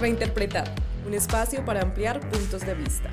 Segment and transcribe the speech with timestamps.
[0.00, 0.68] Reinterpretar,
[1.04, 3.10] un espacio para ampliar puntos de vista.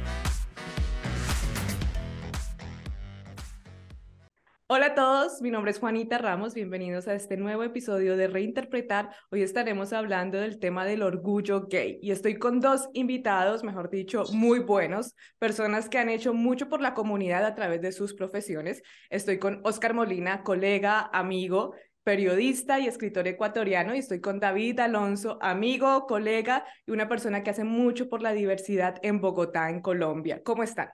[4.68, 9.10] Hola a todos, mi nombre es Juanita Ramos, bienvenidos a este nuevo episodio de Reinterpretar.
[9.32, 14.24] Hoy estaremos hablando del tema del orgullo gay y estoy con dos invitados, mejor dicho,
[14.34, 18.84] muy buenos, personas que han hecho mucho por la comunidad a través de sus profesiones.
[19.10, 21.74] Estoy con Oscar Molina, colega, amigo,
[22.06, 27.50] periodista y escritor ecuatoriano y estoy con David Alonso, amigo, colega y una persona que
[27.50, 30.42] hace mucho por la diversidad en Bogotá, en Colombia.
[30.44, 30.90] ¿Cómo están?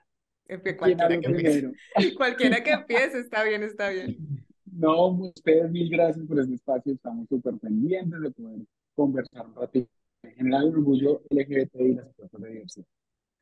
[0.78, 1.72] Cualquiera que, empiece.
[2.16, 4.16] Cualquiera que empiece, está bien, está bien.
[4.64, 8.60] No, ustedes mil gracias por este espacio, estamos súper pendientes de poder
[8.94, 9.90] conversar un ratito.
[10.22, 12.86] En general, el orgullo LGBT y las cosas de diversidad.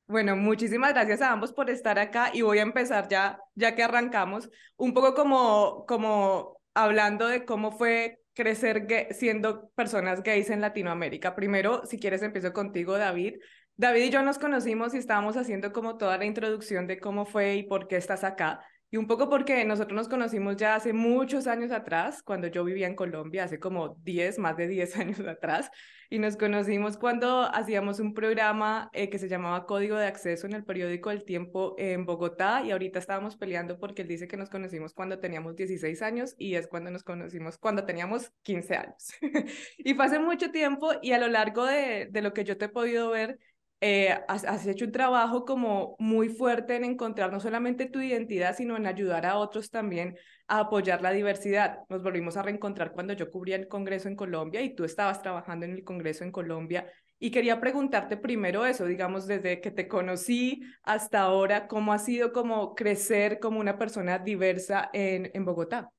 [0.09, 3.84] Bueno, muchísimas gracias a ambos por estar acá y voy a empezar ya, ya que
[3.84, 11.35] arrancamos, un poco como, como hablando de cómo fue crecer siendo personas gays en Latinoamérica.
[11.35, 13.35] Primero, si quieres, empiezo contigo, David.
[13.77, 17.57] David y yo nos conocimos y estábamos haciendo como toda la introducción de cómo fue
[17.57, 18.65] y por qué estás acá.
[18.93, 22.88] Y un poco porque nosotros nos conocimos ya hace muchos años atrás, cuando yo vivía
[22.88, 25.71] en Colombia, hace como 10, más de 10 años atrás,
[26.13, 30.55] y nos conocimos cuando hacíamos un programa eh, que se llamaba Código de Acceso en
[30.55, 34.51] el periódico El Tiempo en Bogotá, y ahorita estábamos peleando porque él dice que nos
[34.51, 39.13] conocimos cuando teníamos 16 años y es cuando nos conocimos cuando teníamos 15 años.
[39.79, 42.65] y fue hace mucho tiempo y a lo largo de, de lo que yo te
[42.65, 43.38] he podido ver,
[43.81, 48.77] eh, has, hecho un trabajo como muy fuerte en encontrar no solamente tu identidad, sino
[48.77, 51.79] en ayudar a otros también a apoyar la diversidad.
[51.89, 55.65] Nos volvimos a reencontrar cuando yo cubría el Congreso en Colombia y tú estabas trabajando
[55.65, 56.93] en el Congreso en Colombia.
[57.19, 62.33] Y quería preguntarte primero eso, digamos, desde que te conocí hasta ahora, ¿cómo ha sido
[62.33, 65.91] como crecer como una persona diversa en, en Bogotá,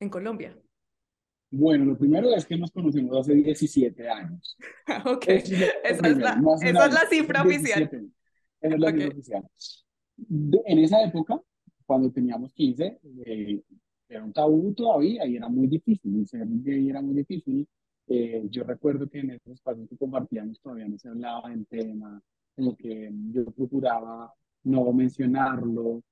[0.00, 0.56] en Colombia?
[1.56, 4.56] Bueno, lo primero es que nos conocimos hace 17 años.
[5.06, 7.82] ok, esa, es la, esa es la cifra oficial.
[8.60, 9.48] Esa es la cifra oficial.
[10.66, 11.40] en esa época,
[11.86, 13.62] cuando teníamos 15, eh,
[14.08, 17.68] era un tabú todavía y era muy difícil, ser gay era muy difícil.
[18.08, 22.20] Eh, yo recuerdo que en esos espacios que compartíamos todavía no se hablaba del tema,
[22.56, 26.02] en lo que yo procuraba no mencionarlo.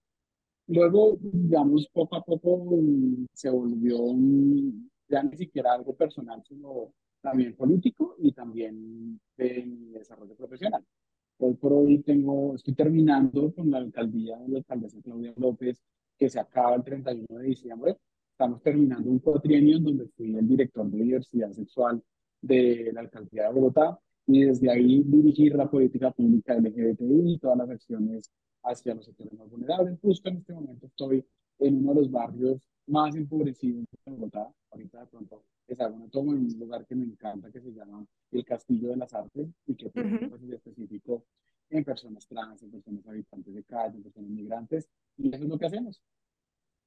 [0.69, 2.79] Luego, digamos, poco a poco
[3.33, 9.93] se volvió un, ya ni siquiera algo personal, sino también político y también de mi
[9.93, 10.85] desarrollo profesional.
[11.39, 15.83] Hoy por hoy tengo, estoy terminando con la alcaldía de la alcaldesa Claudia López,
[16.19, 17.97] que se acaba el 31 de diciembre.
[18.31, 22.03] Estamos terminando un cuatrienio en donde fui el director de diversidad sexual
[22.41, 27.59] de la alcaldía de Bogotá y desde ahí dirigir la política pública LGBTI y todas
[27.59, 28.31] las acciones
[28.63, 29.99] hacia los sectores más vulnerables.
[30.01, 31.25] Justo en este momento estoy
[31.63, 34.53] en uno de los barrios más empobrecidos de Bogotá.
[34.71, 38.05] Ahorita de pronto es algo, tomo en un lugar que me encanta que se llama
[38.31, 40.55] el Castillo de las Artes y que tiene un -huh.
[40.55, 41.25] específico
[41.71, 44.89] en personas trans, en personas habitantes de calle, en personas migrantes.
[45.17, 46.03] Y eso es lo que hacemos.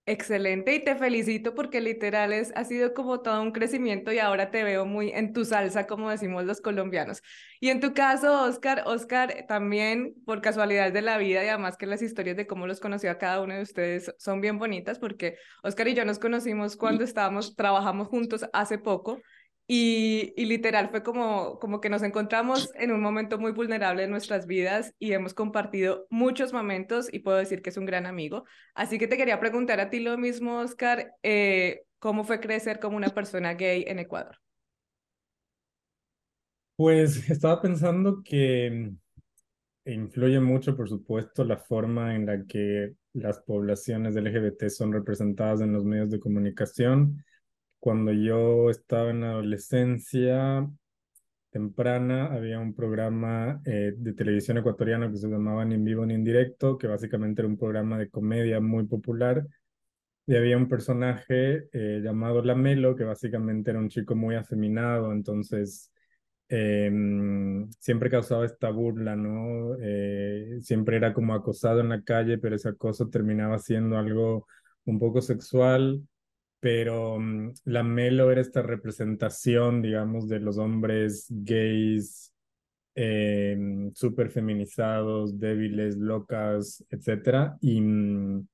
[0.08, 4.52] Excelente y te felicito porque literal es, ha sido como todo un crecimiento y ahora
[4.52, 7.24] te veo muy en tu salsa, como decimos los colombianos.
[7.60, 11.88] Y en tu caso, Oscar, Oscar, también por casualidad de la vida y además que
[11.88, 15.38] las historias de cómo los conoció a cada uno de ustedes son bien bonitas porque
[15.64, 19.24] Oscar y yo nos conocimos cuando estábamos, trabajamos juntos hace poco
[19.68, 24.08] y, y, literal fue como, como que nos encontramos en un momento muy vulnerable de
[24.08, 28.46] nuestras vidas y hemos compartido muchos momentos y puedo decir que es un gran amigo.
[28.76, 32.98] Así que te quería preguntar a ti lo mismo, Oscar, eh, ¿cómo fue crecer como
[32.98, 34.38] una persona gay en Ecuador?
[36.76, 38.92] Pues estaba pensando que
[39.86, 45.74] influye mucho, por supuesto, la forma en la que las poblaciones LGBT son representadas en
[45.74, 47.24] los medios de comunicación
[47.86, 50.68] cuando yo estaba en la adolescencia
[51.52, 56.16] temprana, había un programa eh, de televisión ecuatoriano que se llamaba Ni en vivo ni
[56.16, 59.46] en directo, que básicamente era un programa de comedia muy popular.
[60.26, 65.92] Y había un personaje eh, llamado Lamelo, que básicamente era un chico muy afeminado, entonces
[66.50, 69.76] em, siempre causaba esta burla, ¿no?
[69.80, 74.48] Eh, siempre era como acosado en la calle, pero ese acoso terminaba siendo algo
[74.86, 76.02] un poco sexual
[76.66, 82.34] pero mm, la Melo era esta representación, digamos, de los hombres gays,
[82.96, 83.56] eh,
[83.94, 87.56] súper feminizados, débiles, locas, etc.
[87.62, 88.48] Y, mm,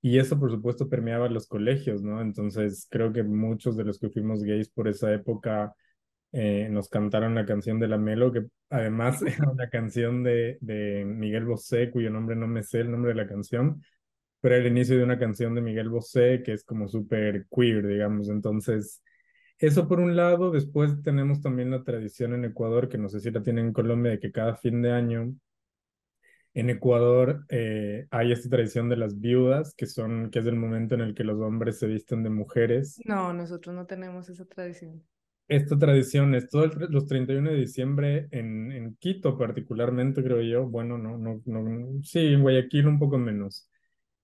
[0.00, 2.20] y eso, por supuesto, permeaba los colegios, ¿no?
[2.20, 5.74] Entonces, creo que muchos de los que fuimos gays por esa época
[6.30, 11.04] eh, nos cantaron la canción de la Melo, que además era una canción de, de
[11.04, 13.82] Miguel Bosé, cuyo nombre no me sé el nombre de la canción,
[14.46, 18.28] pero el inicio de una canción de Miguel Bosé que es como súper queer, digamos.
[18.28, 19.02] Entonces,
[19.58, 23.32] Eso por un lado, después tenemos también la tradición en Ecuador, que no sé si
[23.32, 25.34] la tienen en Colombia, de que cada fin de año
[26.54, 30.94] en Ecuador eh, hay esta tradición de las viudas, que, son, que es el momento
[30.94, 33.00] en el que los hombres se visten de mujeres.
[33.04, 35.02] No, nosotros no tenemos esa tradición.
[35.48, 40.68] Esta tradición es todos los 31 de diciembre en, en Quito particularmente, creo yo.
[40.68, 43.68] Bueno, no, no, no, sí, en Guayaquil un poco menos.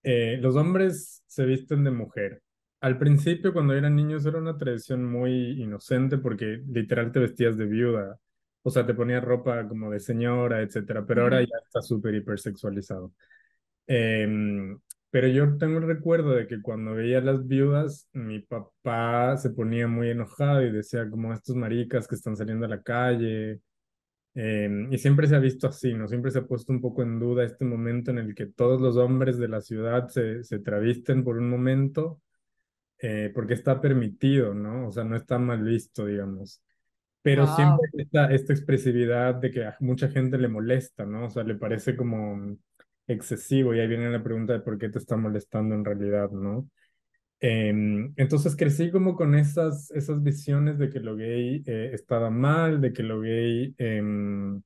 [0.03, 2.43] Eh, los hombres se visten de mujer.
[2.81, 7.67] Al principio, cuando eran niños, era una tradición muy inocente porque literal te vestías de
[7.67, 8.19] viuda.
[8.63, 11.05] O sea, te ponías ropa como de señora, etcétera.
[11.07, 13.13] Pero ahora ya está súper hipersexualizado.
[13.87, 14.77] Eh,
[15.13, 19.51] pero yo tengo el recuerdo de que cuando veía a las viudas, mi papá se
[19.51, 23.61] ponía muy enojado y decía como estos maricas que están saliendo a la calle.
[24.35, 26.09] Em, y siempre se ha visto así, ¿no?
[26.09, 28.97] Siempre se ha puesto un poco en duda este momento en el que todos los
[28.97, 32.21] hombres de la ciudad se, se travisten por un momento,
[32.99, 34.89] eh, porque está permitido, ¿no?
[34.89, 36.63] O sea, no está mal visto, digamos.
[37.21, 41.27] Pero siempre está esta expresividad de que a mucha gente le molesta, ¿no?
[41.27, 42.57] O sea, le parece como
[43.07, 46.69] excesivo y ahí viene la pregunta de por qué te está molestando en realidad, ¿no?
[47.45, 52.81] Em, entonces crecí como con esas, esas visiones de que lo gay eh, estaba mal,
[52.81, 54.63] de que lo gay em,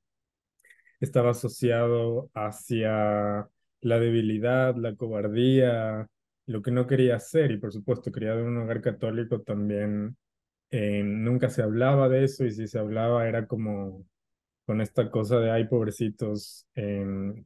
[1.00, 3.48] estaba asociado hacia
[3.80, 6.06] la debilidad, la cobardía,
[6.46, 10.16] lo que no quería hacer y por supuesto criado en un hogar católico también
[10.70, 14.04] em, nunca se hablaba de eso y si se hablaba era como
[14.66, 16.66] con esta cosa de, ay, pobrecitos,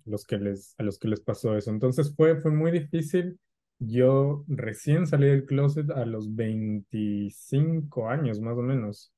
[0.07, 1.71] los que les, a los que les pasó eso.
[1.71, 3.39] Entonces fue, fue muy difícil.
[3.81, 9.13] Yo recién salí del closet a los 25 años, más o menos.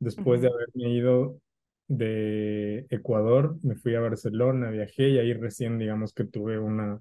[0.00, 1.40] Después de haberme ido
[1.86, 7.00] de Ecuador, me fui a Barcelona, viajé y ahí recién, digamos que tuve una,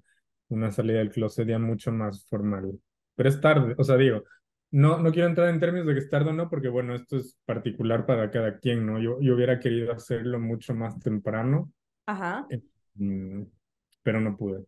[0.50, 2.80] una salida del closet ya mucho más formal.
[3.16, 4.24] Pero es tarde, o sea, digo,
[4.70, 7.18] no, no quiero entrar en términos de que es tarde o no, porque bueno, esto
[7.18, 9.00] es particular para cada quien, ¿no?
[9.00, 11.72] Yo, yo hubiera querido hacerlo mucho más temprano.
[12.06, 12.46] Ajá.
[12.52, 12.62] Eh,
[12.96, 13.42] mm,
[14.04, 14.66] pero no pude.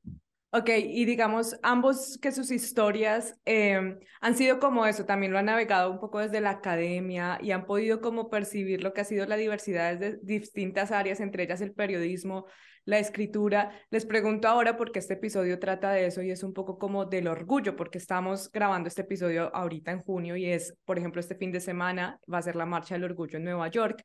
[0.51, 5.45] Ok, y digamos, ambos que sus historias em, han sido como eso, también lo han
[5.45, 9.27] navegado un poco desde la academia y han podido como percibir lo que ha sido
[9.27, 12.47] la diversidad de distintas áreas, entre ellas el periodismo,
[12.83, 13.71] la escritura.
[13.91, 17.27] Les pregunto ahora porque este episodio trata de eso y es un poco como del
[17.27, 21.51] orgullo, porque estamos grabando este episodio ahorita en junio y es, por ejemplo, este fin
[21.51, 24.03] de semana va a ser la Marcha del Orgullo en Nueva York.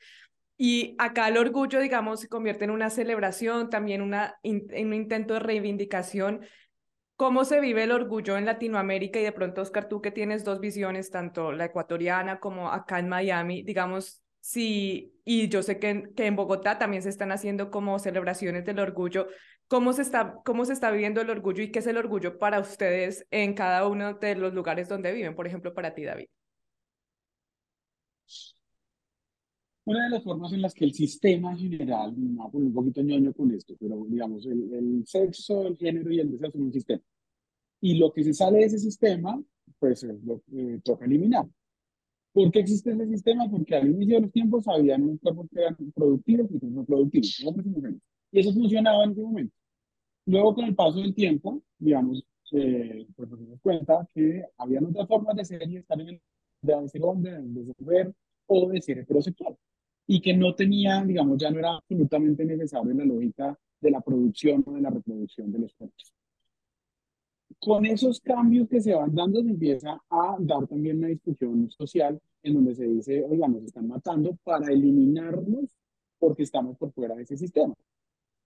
[0.56, 5.35] Y acá el orgullo, digamos, se convierte en una celebración, también una, en un intento
[5.35, 6.47] de reivindicación.
[7.17, 9.21] ¿Cómo se vive el orgullo en Latinoamérica?
[9.21, 13.09] Y de pronto, Oscar, tú que tienes dos visiones, tanto la ecuatoriana como acá en
[13.09, 17.71] Miami, digamos, Sí, y yo sé que en, que en Bogotá también se están haciendo
[17.71, 19.27] como celebraciones del orgullo.
[19.69, 22.61] ¿Cómo se, está, ¿Cómo se está viviendo el orgullo y qué es el orgullo para
[22.61, 25.35] ustedes en cada uno de los lugares donde viven?
[25.35, 26.27] Por ejemplo, para ti, David.
[29.87, 33.03] Una de las formas en las que el sistema en general, me voy un poquito
[33.03, 36.73] ñoño con esto, pero digamos, el, el sexo, el género y el deseo son un
[36.73, 37.03] sistema.
[37.81, 39.43] Y lo que se sale de ese sistema,
[39.79, 41.47] pues lo que toca eliminar.
[42.33, 43.49] ¿Por qué existe ese sistema?
[43.49, 47.45] Porque al inicio de los tiempos había unos cuerpos que eran productivos y no productivos,
[48.33, 49.55] y eso funcionaba en ese momento.
[50.27, 55.07] Luego, con el paso del tiempo, digamos, eh, pues nos dimos cuenta que había otras
[55.07, 56.23] formas de ser y estar en el,
[56.63, 58.14] de ser hombre, de ser
[58.47, 59.57] o de ser heterosexual.
[60.06, 64.62] Y que no tenía, digamos, ya no era absolutamente necesario la lógica de la producción
[64.66, 66.14] o de la reproducción de los cuerpos
[67.64, 72.20] con esos cambios que se van dando se empieza a dar también una discusión social
[72.42, 75.70] en donde se dice, oiga, nos están matando para eliminarnos
[76.18, 77.75] porque estamos por fuera de ese sistema.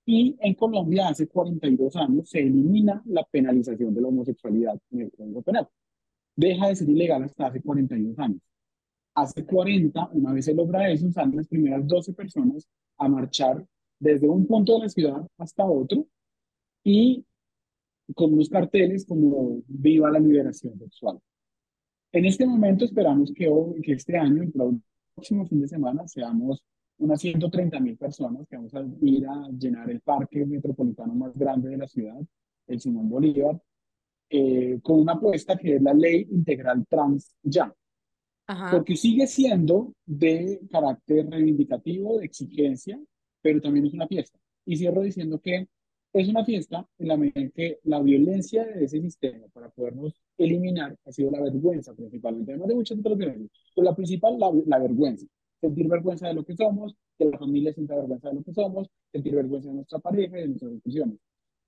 [0.06, 5.10] Y en Colombia hace 42 años se elimina la penalización de la homosexualidad en el
[5.10, 5.68] Código Penal.
[6.36, 8.40] Deja de ser ilegal hasta hace 42 años.
[9.18, 13.66] Hace 40, una vez se logra eso, salen las primeras 12 personas a marchar
[13.98, 16.06] desde un punto de la ciudad hasta otro
[16.84, 17.24] y
[18.14, 21.18] con unos carteles como Viva la liberación sexual.
[22.12, 23.50] En este momento esperamos que,
[23.82, 24.52] que este año, el
[25.16, 26.62] próximo fin de semana, seamos
[26.98, 31.70] unas 130 mil personas que vamos a ir a llenar el parque metropolitano más grande
[31.70, 32.20] de la ciudad,
[32.68, 33.60] el Simón Bolívar,
[34.30, 37.74] eh, con una apuesta que es la ley integral trans ya.
[38.70, 42.98] Porque sigue siendo de carácter reivindicativo, de exigencia,
[43.42, 44.38] pero también es una fiesta.
[44.64, 45.68] Y cierro diciendo que
[46.12, 50.14] es una fiesta en la medida en que la violencia de ese sistema para podernos
[50.38, 54.50] eliminar ha sido la vergüenza principalmente, además de muchas otras violencias, pero la principal, la,
[54.66, 55.26] la vergüenza.
[55.60, 58.88] Sentir vergüenza de lo que somos, que la familia sienta vergüenza de lo que somos,
[59.12, 61.18] sentir vergüenza de nuestra pareja de nuestras decisiones.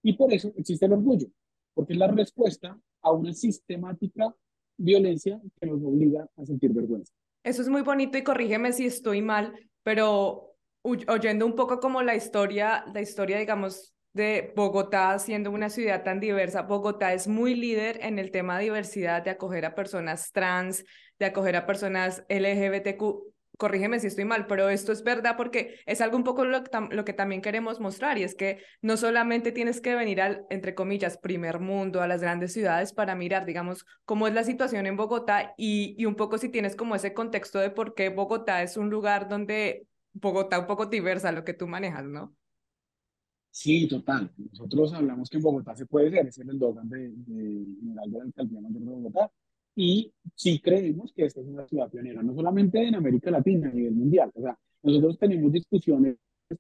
[0.03, 1.27] Y por eso existe el orgullo,
[1.75, 4.35] porque es la respuesta a una sistemática
[4.81, 7.13] violencia que nos obliga a sentir vergüenza.
[7.45, 12.15] Eso es muy bonito y corrígeme si estoy mal, pero oyendo un poco como la
[12.15, 17.99] historia, la historia, digamos, de Bogotá siendo una ciudad tan diversa, Bogotá es muy líder
[18.03, 20.85] en el tema de diversidad, de acoger a personas trans,
[21.19, 23.31] de acoger a personas LGBTQ.
[23.61, 27.13] Corrígeme si estoy mal, pero esto es verdad porque es algo un poco lo, que
[27.13, 31.61] también queremos mostrar y es que no solamente tienes que venir al, entre comillas, primer
[31.61, 35.95] mundo, a las grandes ciudades para mirar, digamos, cómo es la situación en Bogotá y,
[35.99, 39.29] y un poco si tienes como ese contexto de por qué Bogotá es un lugar
[39.29, 42.35] donde Bogotá un poco diversa, lo que tú manejas, ¿no?
[43.51, 44.33] Sí, total.
[44.39, 48.61] Nosotros hablamos que en Bogotá se puede ser, el dogan de, de de la Alcaldía
[48.63, 49.31] de Bogotá,
[49.81, 53.73] y sí creemos que esta es una ciudad pionera, no solamente en América Latina, a
[53.73, 54.31] nivel mundial.
[54.35, 56.17] O sea, nosotros tenemos discusiones,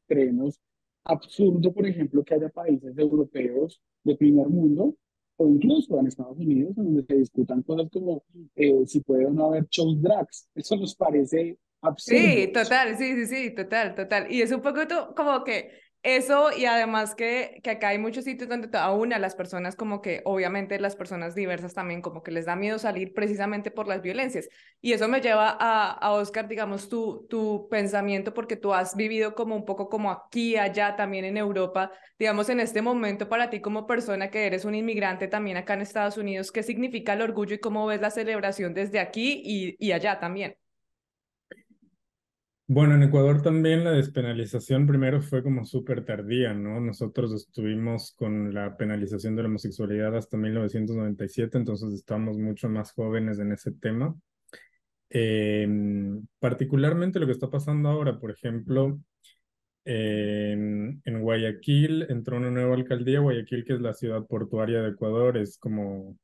[0.07, 0.59] creemos
[1.05, 4.97] absurdo, por ejemplo, que haya países europeos de primer mundo
[5.37, 8.25] o incluso en Estados Unidos, donde se discutan cosas como
[8.57, 10.49] eh, si puede o no haber shows drags.
[10.55, 12.19] Eso nos parece absurdo.
[12.19, 14.33] Sí, total, sí, sí, sí, total, total.
[14.33, 14.81] Y es un poco
[15.15, 19.35] como que eso y además que, que acá hay muchos sitios donde aún a las
[19.35, 23.71] personas como que obviamente las personas diversas también como que les da miedo salir precisamente
[23.71, 24.49] por las violencias.
[24.80, 29.35] Y eso me lleva a, a Oscar, digamos, tu, tu pensamiento porque tú has vivido
[29.35, 33.61] como un poco como aquí, allá, también en Europa, digamos, en este momento para ti
[33.61, 37.54] como persona que eres un inmigrante también acá en Estados Unidos, ¿qué significa el orgullo
[37.57, 40.57] y cómo ves la celebración desde aquí y, y allá también?
[42.73, 46.79] Bueno, en Ecuador también la despenalización primero fue como súper tardía, ¿no?
[46.79, 53.41] Nosotros estuvimos con la penalización de la homosexualidad hasta 1997, entonces estamos mucho más jóvenes
[53.41, 54.15] en ese tema.
[55.09, 59.00] Em, particularmente lo que está pasando ahora, por ejemplo,
[59.85, 65.37] en, en Guayaquil entró una nueva alcaldía, Guayaquil, que es la ciudad portuaria de Ecuador,
[65.39, 66.17] es como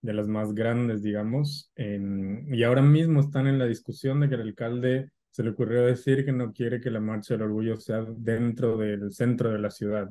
[0.00, 4.40] de las más grandes, digamos, y ahora mismo están en la discusión de que el
[4.40, 8.76] alcalde se le ocurrió decir que no quiere que la Marcha del Orgullo sea dentro
[8.76, 10.10] del centro de la ciudad.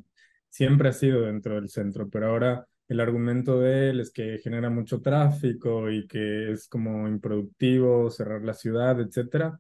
[0.50, 4.70] Siempre ha sido dentro del centro, pero ahora el argumento de él es que genera
[4.70, 9.58] mucho tráfico y que es como improductivo cerrar la ciudad, etc.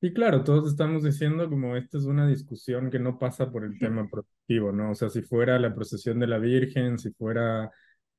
[0.00, 3.78] Y claro, todos estamos diciendo como esta es una discusión que no pasa por el
[3.78, 4.90] tema productivo, ¿no?
[4.90, 7.70] O sea, si fuera la procesión de la Virgen, si fuera,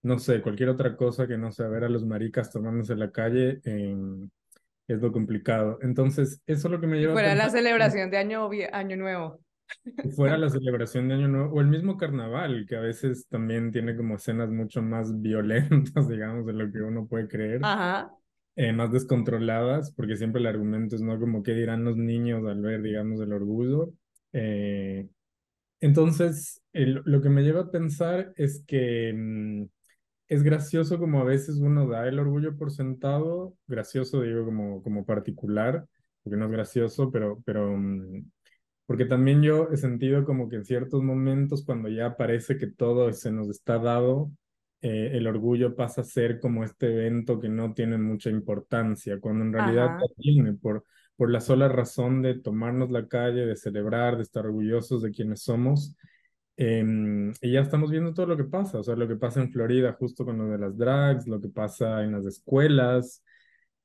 [0.03, 3.61] no sé, cualquier otra cosa que no sea ver a los maricas tomándose la calle,
[3.65, 4.31] en
[4.89, 5.77] es lo complicado.
[5.81, 9.39] Entonces, eso es lo que me lleva fuera la celebración de año, año Nuevo.
[10.15, 13.95] Fuera la celebración de Año Nuevo, o el mismo carnaval, que a veces también tiene
[13.95, 17.61] como escenas mucho más violentas, digamos, de lo que uno puede creer.
[17.63, 18.11] Ajá.
[18.55, 21.19] Eh, más descontroladas, porque siempre el argumento es, ¿no?
[21.19, 23.93] Como qué dirán los niños al ver, digamos, el orgullo.
[24.33, 25.07] Eh,
[25.79, 29.65] entonces, lo que me lleva a pensar es que mm,
[30.29, 35.05] es gracioso como a veces uno da el orgullo por sentado, gracioso digo como, como
[35.05, 35.85] particular,
[36.23, 38.29] porque no es gracioso, pero, pero mm,
[38.85, 43.11] porque también yo he sentido como que en ciertos momentos cuando ya parece que todo
[43.11, 44.31] se nos está dado,
[44.81, 49.45] eh, el orgullo pasa a ser como este evento que no tiene mucha importancia, cuando
[49.45, 54.23] en realidad tiene por, por la sola razón de tomarnos la calle, de celebrar, de
[54.23, 55.95] estar orgullosos de quienes somos
[56.61, 59.49] Em, y ya estamos viendo todo lo que pasa, o sea, lo que pasa en
[59.49, 63.23] Florida justo con lo de las drags, lo que pasa en las escuelas.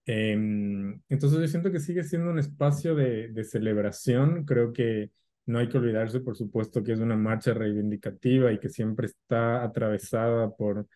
[0.07, 4.45] Em, entonces yo siento que sigue siendo un espacio de, de, celebración.
[4.45, 5.11] Creo que
[5.47, 9.63] no hay que olvidarse, por supuesto, que es una marcha reivindicativa y que siempre está
[9.63, 10.89] atravesada por,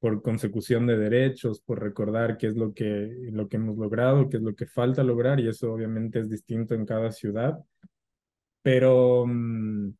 [0.00, 4.36] por consecución de derechos, por recordar qué es lo que, lo que hemos logrado, qué
[4.38, 7.58] es lo que falta lograr, y eso obviamente es distinto en cada ciudad.
[8.62, 9.24] Pero...
[9.26, 9.92] Mm,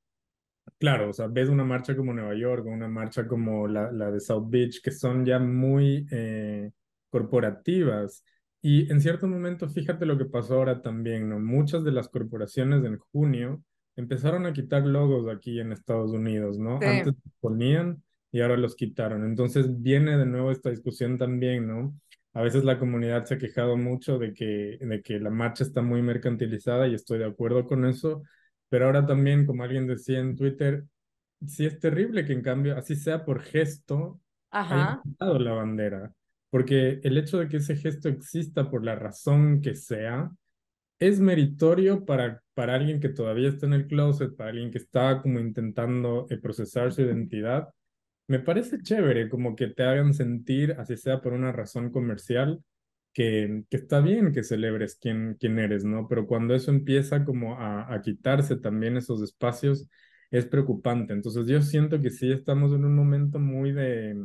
[0.82, 4.18] Claro, o sea, ves una marcha como Nueva York una marcha como la, la de
[4.18, 6.72] South Beach, que son ya muy eh,
[7.08, 8.24] corporativas.
[8.60, 11.38] Y en cierto momento, fíjate lo que pasó ahora también, ¿no?
[11.38, 13.62] Muchas de las corporaciones en junio
[13.94, 16.80] empezaron a quitar logos aquí en Estados Unidos, ¿no?
[16.82, 19.24] Antes ponían y ahora los quitaron.
[19.24, 21.94] Entonces viene de nuevo esta discusión también, ¿no?
[22.32, 25.80] A veces la comunidad se ha quejado mucho de que, de que la marcha está
[25.80, 28.24] muy mercantilizada y estoy de acuerdo con eso,
[28.72, 30.86] pero ahora también, como alguien decía en Twitter,
[31.46, 34.18] sí es terrible que en cambio, así sea por gesto,
[34.50, 35.02] Ajá.
[35.04, 36.10] dado la bandera.
[36.48, 40.30] Porque el hecho de que ese gesto exista por la razón que sea,
[40.98, 45.20] es meritorio para, para alguien que todavía está en el closet, para alguien que está
[45.20, 47.68] como intentando eh, procesar su identidad.
[48.26, 52.64] Me parece chévere como que te hagan sentir, así sea por una razón comercial,
[53.12, 56.08] que, que, está bien que celebres quién, quién eres, ¿no?
[56.08, 59.88] Pero cuando eso empieza como a, a, quitarse también esos espacios,
[60.30, 61.12] es preocupante.
[61.12, 64.16] Entonces yo siento que sí estamos en un momento muy de,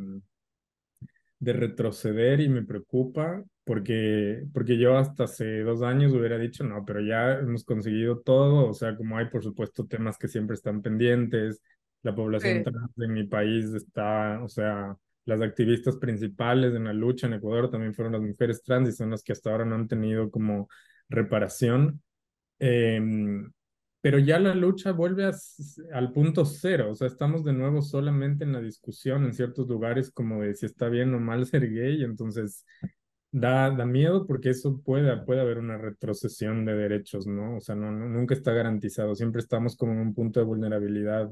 [1.40, 6.86] de retroceder y me preocupa porque, porque yo hasta hace dos años hubiera dicho, no,
[6.86, 10.82] pero ya hemos conseguido todo, o sea, como hay por supuesto temas que siempre están
[10.82, 11.62] pendientes,
[12.02, 14.96] la población trans de mi país está, o sea,
[15.28, 19.12] las activistas principales en la lucha en Ecuador también fueron las mujeres trans y son
[19.12, 20.70] las que hasta ahora no han tenido como
[21.10, 22.02] reparación.
[22.60, 23.52] Em,
[24.02, 25.30] pero ya la lucha vuelve
[25.94, 30.12] al punto cero, o sea, estamos de nuevo solamente en la discusión en ciertos lugares
[30.12, 32.66] como de si está bien o mal ser gay, entonces
[33.30, 37.58] da, da miedo porque eso puede, puede haber una retrocesión de derechos, ¿no?
[37.58, 41.30] O sea, nunca está garantizado, siempre estamos como en un punto de vulnerabilidad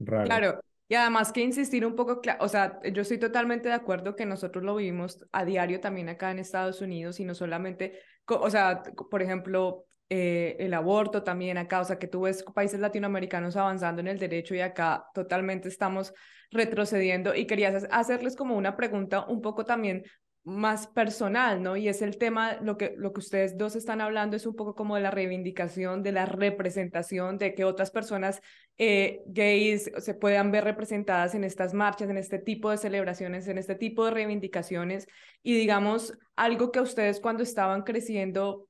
[0.00, 0.26] raro.
[0.26, 0.60] Claro,
[0.90, 4.64] y además que insistir un poco, o sea, yo estoy totalmente de acuerdo que nosotros
[4.64, 9.22] lo vivimos a diario también acá en Estados Unidos y no solamente, o sea, por
[9.22, 14.08] ejemplo, eh, el aborto también acá, o sea, que tú ves países latinoamericanos avanzando en
[14.08, 16.12] el derecho y acá totalmente estamos
[16.50, 17.36] retrocediendo.
[17.36, 20.02] Y querías hacerles como una pregunta un poco también
[20.44, 21.76] más personal, ¿no?
[21.76, 24.74] Y es el tema, lo que, lo que ustedes dos están hablando es un poco
[24.74, 28.40] como de la reivindicación, de la representación, de que otras personas
[28.78, 33.58] eh, gays se puedan ver representadas en estas marchas, en este tipo de celebraciones, en
[33.58, 35.06] este tipo de reivindicaciones.
[35.42, 38.66] Y digamos, algo que ustedes cuando estaban creciendo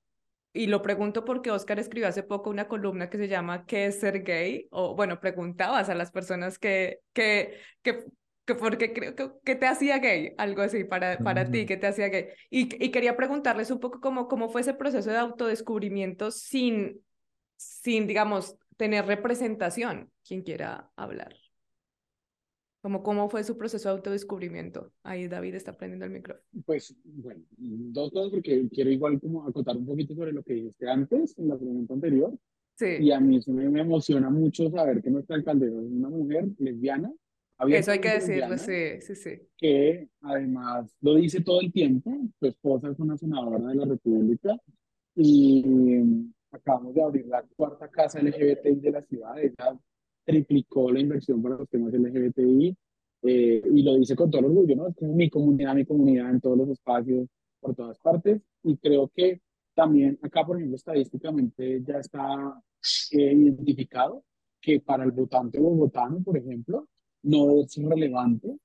[0.52, 4.00] y lo pregunto porque Oscar escribió hace poco una columna que se llama ¿Qué es
[4.00, 4.66] ser gay?
[4.70, 8.04] O bueno, preguntabas a las personas que, que, que
[8.56, 12.08] porque creo que, que, te hacía gay, algo así para, para ti, que te hacía
[12.08, 12.28] gay.
[12.50, 17.00] Y, y quería preguntarles un poco cómo, cómo fue ese proceso de autodescubrimiento sin,
[17.56, 20.10] sin, digamos, tener representación.
[20.26, 21.34] Quien quiera hablar.
[22.82, 24.92] Como cómo fue su proceso de autodescubrimiento.
[25.02, 26.46] Ahí David está prendiendo el micrófono.
[26.64, 30.88] Pues, bueno, dos cosas porque quiero igual como acotar un poquito sobre lo que dijiste
[30.88, 32.32] antes, en la pregunta anterior.
[32.76, 32.86] Sí.
[33.00, 37.12] Y a mí eso me, emociona mucho saber que nuestra alcaldesa es una mujer lesbiana.
[37.68, 39.30] Eso hay que decirlo, sí, sí, sí.
[39.56, 42.10] Que además lo dice todo el tiempo.
[42.38, 44.56] Su esposa es una senadora de la República
[45.14, 45.64] y
[46.50, 49.38] acabamos de abrir la cuarta casa LGBTI de la ciudad.
[49.38, 49.78] Ella
[50.24, 52.76] triplicó la inversión para los temas LGBTI
[53.22, 54.88] eh, y lo dice con todo orgullo, ¿no?
[54.88, 57.28] Es como mi comunidad, mi comunidad en todos los espacios,
[57.60, 58.40] por todas partes.
[58.62, 59.40] Y creo que
[59.74, 62.60] también acá, por ejemplo, estadísticamente ya está
[63.12, 64.24] eh, identificado
[64.60, 66.88] que para el votante bogotano, por ejemplo,
[67.22, 68.56] no es relevante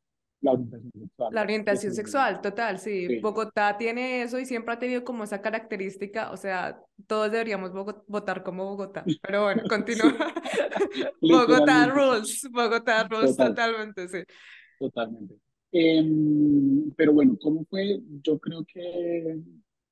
[0.46, 1.34] la orientación sexual.
[1.34, 3.20] La orientación sexual, total, sí.
[3.20, 7.72] Bogotá tiene eso y siempre ha tenido como esa característica, o sea, todos deberíamos
[8.08, 10.14] votar como Bogotá, pero bueno, continúa.
[11.22, 14.20] Bogotá rules, Bogotá rules totalmente, sí.
[14.80, 15.36] Totalmente.
[15.72, 18.00] Em, pero bueno, ¿cómo fue?
[18.22, 19.40] Yo creo que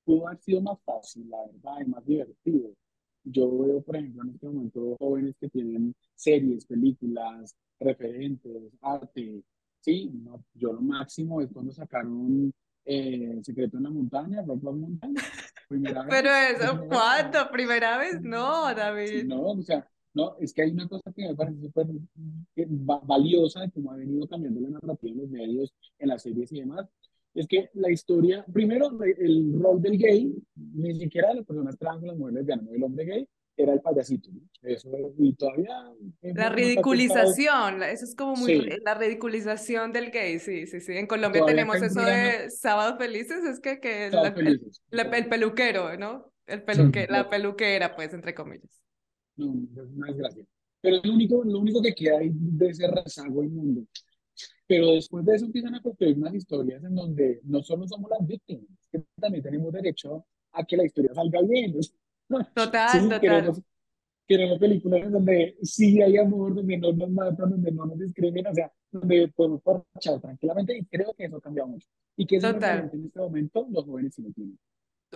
[0.06, 2.70] pudo haber sido más fácil, la verdad, y más divertido.
[3.24, 9.44] Yo veo, por ejemplo, en este momento jóvenes que tienen series, películas, referentes, arte,
[9.84, 12.54] Sí, no, yo lo máximo es cuando sacaron
[12.86, 15.14] eh, Secreto en la Montaña, Rock Montaña.
[15.68, 17.52] Primera Pero eso, ¿cuándo?
[17.52, 18.22] ¿Primera vez?
[18.22, 19.26] No, David.
[19.26, 21.88] no, o sea, no, es que hay una cosa que me parece súper
[23.04, 26.62] valiosa de cómo ha venido cambiando la narrativa en los medios, en las series y
[26.62, 26.88] demás.
[27.34, 32.04] Es que la historia, primero, el rol del gay, ni siquiera de las personas trans,
[32.04, 34.30] las mujeres lesbianas, el hombre gay, era el payasito.
[34.62, 35.76] Eso, y todavía...
[36.22, 38.70] La ridiculización, eso es como muy...
[38.84, 40.94] La ridiculización del gay, sí, sí, sí.
[40.94, 46.32] En Colombia tenemos eso de sábados felices, es que, que el, el, peluquero, ¿no?
[46.46, 48.82] El peluque, la peluquera, pues, entre comillas.
[49.36, 50.46] No, no es gracia.
[50.82, 53.86] Pero es lo único, lo único que queda ahí de ese rezago mundo
[54.68, 58.26] Pero después de eso empiezan a construir unas historias en donde no solo somos las
[58.26, 61.74] víctimas, que también tenemos derecho a que la historia salga bien.
[62.56, 63.20] Total, total.
[63.22, 63.62] Queremos,
[64.26, 68.56] queremos películas donde sí hay amor, donde no nos matan, donde no nos discriminan, o
[68.56, 71.88] sea, donde podemos parchar tranquilamente y creo que eso cambia mucho.
[72.16, 72.90] Y que eso total.
[72.94, 74.58] en este momento los jóvenes sí lo tienen.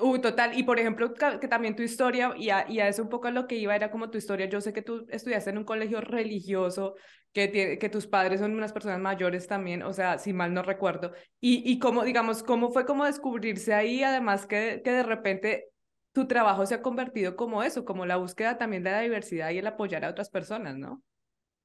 [0.02, 0.58] Uy, total.
[0.58, 3.48] Y por ejemplo, que también tu historia, y a, y a, eso un poco lo
[3.48, 4.48] que iba era como tu historia.
[4.48, 6.96] Yo sé que tú estudiaste en un colegio religioso,
[7.34, 11.14] que, que tus padres son unas personas mayores también, o sea, si mal no recuerdo.
[11.40, 15.70] Y, y cómo, digamos, cómo fue como descubrirse ahí, además que, que de repente
[16.14, 19.60] tu trabajo se ha convertido como eso, como la búsqueda también de la diversidad y
[19.60, 21.04] el apoyar a otras personas, ¿no?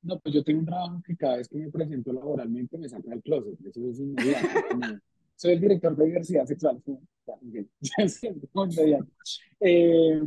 [0.02, 3.08] No, pues yo tengo un trabajo que cada vez que me presento laboralmente me saca
[3.08, 4.48] del closet, eso es inmediato.
[5.36, 6.82] soy el director de diversidad sexual.
[9.60, 10.20] eh,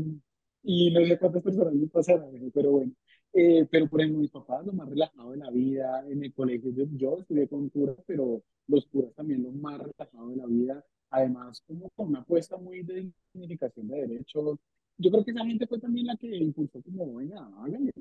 [0.63, 2.93] y no sé cuántas personas me pasaron, pero bueno.
[3.34, 6.71] Eh, pero por ejemplo, mis papás, lo más relajado de la vida, en el colegio,
[6.71, 10.86] yo, yo estudié con curas, pero los curas también lo más relajado de la vida
[11.10, 14.58] además como con una apuesta muy de significación de derechos.
[14.97, 17.91] Yo creo que esa gente fue también la que impulsó como, venga, háganle,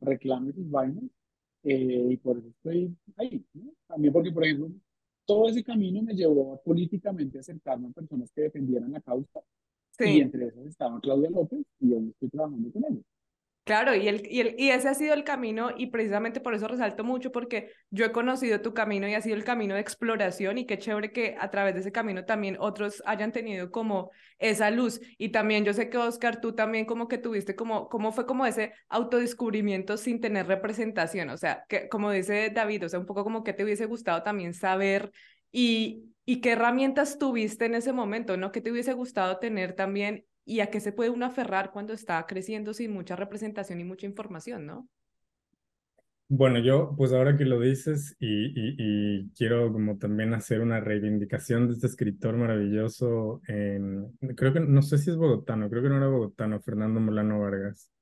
[0.00, 1.04] reclame sus vainas,
[1.64, 3.72] eh, y por eso estoy ahí, ¿no?
[3.86, 4.70] También porque, por ejemplo,
[5.32, 9.40] todo ese camino me llevó políticamente a acercarme a personas que defendieran la causa.
[9.98, 13.00] Y entre esas estaba Claudia López y yo estoy trabajando con ella.
[13.64, 16.66] Claro, y, el, y, el, y ese ha sido el camino y precisamente por eso
[16.66, 20.58] resalto mucho porque yo he conocido tu camino y ha sido el camino de exploración
[20.58, 24.72] y qué chévere que a través de ese camino también otros hayan tenido como esa
[24.72, 25.00] luz.
[25.16, 28.46] Y también yo sé que Oscar, tú también como que tuviste como, cómo fue como
[28.46, 33.22] ese autodescubrimiento sin tener representación, o sea, que como dice David, o sea, un poco
[33.22, 35.12] como que te hubiese gustado también saber
[35.52, 38.50] y, y qué herramientas tuviste en ese momento, ¿no?
[38.50, 42.24] ¿Qué te hubiese gustado tener también y a qué se puede uno aferrar cuando está
[42.26, 44.88] creciendo sin mucha representación y mucha información, ¿no?
[46.34, 51.68] Bueno, yo pues ahora que lo dices y, y, quiero como también hacer una reivindicación
[51.68, 56.08] de este escritor maravilloso, creo que no sé si es bogotano, creo que no era
[56.08, 57.92] bogotano, Fernando Molano Vargas.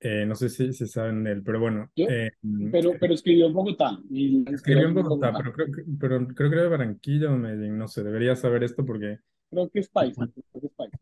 [0.00, 1.90] Eh, no sé si, si, saben de él, pero bueno.
[1.96, 2.30] Eh,
[2.72, 3.98] pero, pero escribió en Bogotá.
[4.10, 5.66] Y escribió en Bogotá, Pero, creo,
[5.98, 9.20] pero creo que era de Barranquilla o Medellín, no sé, debería saber esto porque
[9.54, 10.28] Creo que es paisa.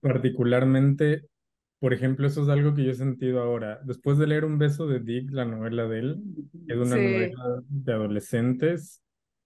[0.00, 1.26] Particularmente,
[1.78, 3.80] por ejemplo, eso es algo que yo he sentido ahora.
[3.84, 6.22] Después de leer Un beso de Dick, la novela de él,
[6.66, 9.02] que es una novela de adolescentes,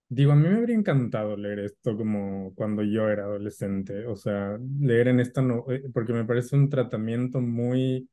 [0.09, 4.07] digo, a mí me habría encantado leer esto como cuando yo era adolescente.
[4.07, 8.09] O sea, leer en esta novela, eh, porque me parece un tratamiento muy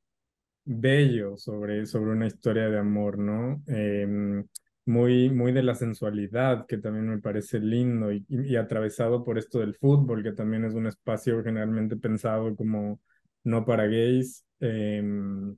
[0.65, 3.63] bello sobre, sobre una historia de amor, ¿no?
[3.67, 4.43] Eh,
[4.85, 9.59] muy, muy de la sensualidad, que también me parece lindo, y, y, atravesado por esto
[9.59, 12.99] del fútbol, que también es un espacio generalmente pensado como
[13.43, 14.45] no para gays.
[14.59, 15.55] Em,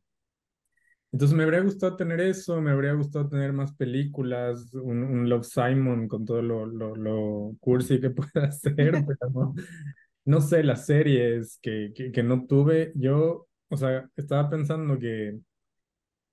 [1.12, 5.46] entonces me habría gustado tener eso, me habría gustado tener más películas, un, un Love
[5.46, 8.76] Simon con todo lo, lo, lo cursi que pueda hacer,
[9.08, 9.54] pero no,
[10.26, 12.92] no sé, las series que, que, que no tuve.
[12.96, 15.40] Yo, o sea, estaba pensando que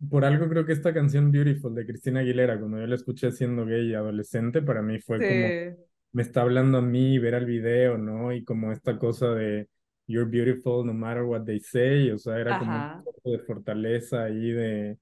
[0.08, 3.64] por algo creo que esta canción Beautiful de Cristina Aguilera, cuando yo la escuché siendo
[3.66, 7.98] gay y adolescente, para mí fue como, me está hablando a mí ver el video,
[7.98, 8.32] ¿no?
[8.32, 9.68] Y como esta cosa de
[10.06, 14.24] You're beautiful no matter what they say, o sea, era como un poco de fortaleza
[14.24, 14.98] ahí de,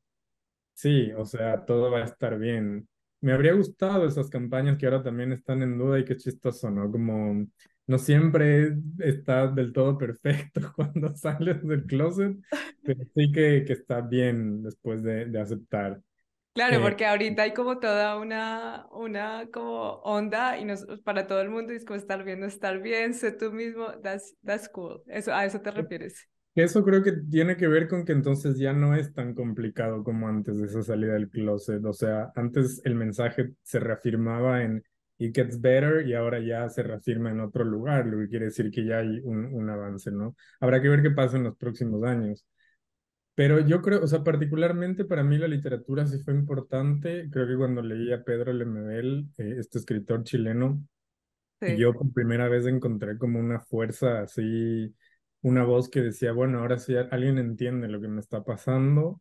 [0.75, 2.87] sí, o sea, todo va a estar bien.
[3.23, 6.91] Me habría gustado esas campañas que ahora también están en duda y qué chistoso, ¿no?
[6.91, 7.47] Como
[7.87, 12.37] no siempre está del todo perfecto cuando sales del closet,
[12.85, 16.01] pero sí que, que está bien después de, de aceptar.
[16.53, 21.41] Claro, eh, porque ahorita hay como toda una, una como onda y nos, para todo
[21.41, 25.03] el mundo es como estar bien, estar bien, sé tú mismo, that's, that's cool.
[25.07, 26.29] Eso, ¿A eso te refieres?
[26.55, 30.29] Eso creo que tiene que ver con que entonces ya no es tan complicado como
[30.29, 31.85] antes de esa salida del closet.
[31.85, 34.83] O sea, antes el mensaje se reafirmaba en
[35.21, 38.71] it gets better y ahora ya se reafirma en otro lugar, lo que quiere decir
[38.71, 40.35] que ya hay un, un avance, ¿no?
[40.61, 42.47] Habrá que ver qué pasa en los próximos años.
[43.35, 47.29] Pero yo creo, o sea, particularmente para mí la literatura sí fue importante.
[47.31, 50.83] Creo que cuando leí a Pedro Lemebel, eh, este escritor chileno,
[51.61, 54.95] yo por primera vez encontré como una fuerza así,
[55.43, 59.21] una voz que decía, bueno, ahora sí alguien entiende lo que me está pasando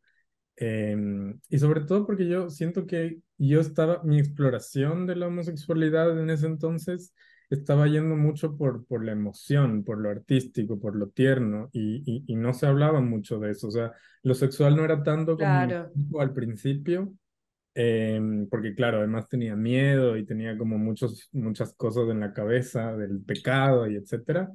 [0.61, 6.19] Em, y sobre todo porque yo siento que yo estaba, mi exploración de la homosexualidad
[6.19, 7.13] en ese entonces
[7.49, 12.35] estaba yendo mucho por, por la emoción, por lo artístico, por lo tierno, y, y,
[12.35, 13.69] no se hablaba mucho de eso.
[13.69, 17.13] O sea, lo sexual no era tanto como al principio,
[17.73, 22.97] em, porque claro, además tenía miedo y tenía como muchos, muchas cosas en la cabeza
[22.97, 24.51] del pecado y etcétera.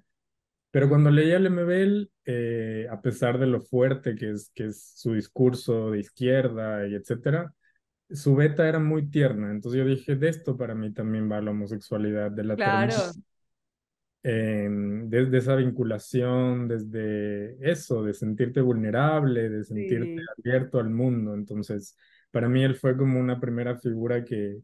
[0.74, 5.12] Pero cuando leía Lemebel, eh, a pesar de lo fuerte que es, que es su
[5.12, 7.54] discurso de izquierda y etcétera,
[8.10, 9.52] su beta era muy tierna.
[9.52, 12.92] Entonces yo dije, de esto para mí también va la homosexualidad, de la claro.
[14.24, 21.34] Desde esa vinculación, desde eso, de sentirte vulnerable, de sentirte abierto al mundo.
[21.34, 21.96] Entonces,
[22.32, 24.58] para mí él fue como una primera figura que,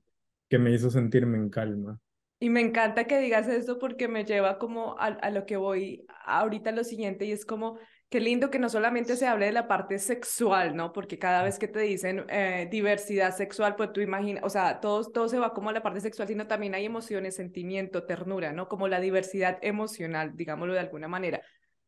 [0.48, 2.00] que me hizo sentirme en calma.
[2.42, 6.72] Y me encanta que digas esto porque me lleva como a, lo que voy ahorita
[6.72, 9.98] lo siguiente y es como, qué lindo que no solamente se hable de la parte
[9.98, 10.90] sexual, ¿no?
[10.94, 15.04] Porque cada vez que te dicen eh, diversidad sexual, pues tú imaginas, o sea, todo,
[15.10, 18.68] todo se va como a la parte sexual, sino también hay emociones, sentimiento, ternura, ¿no?
[18.68, 21.42] Como la diversidad emocional, digámoslo de alguna manera.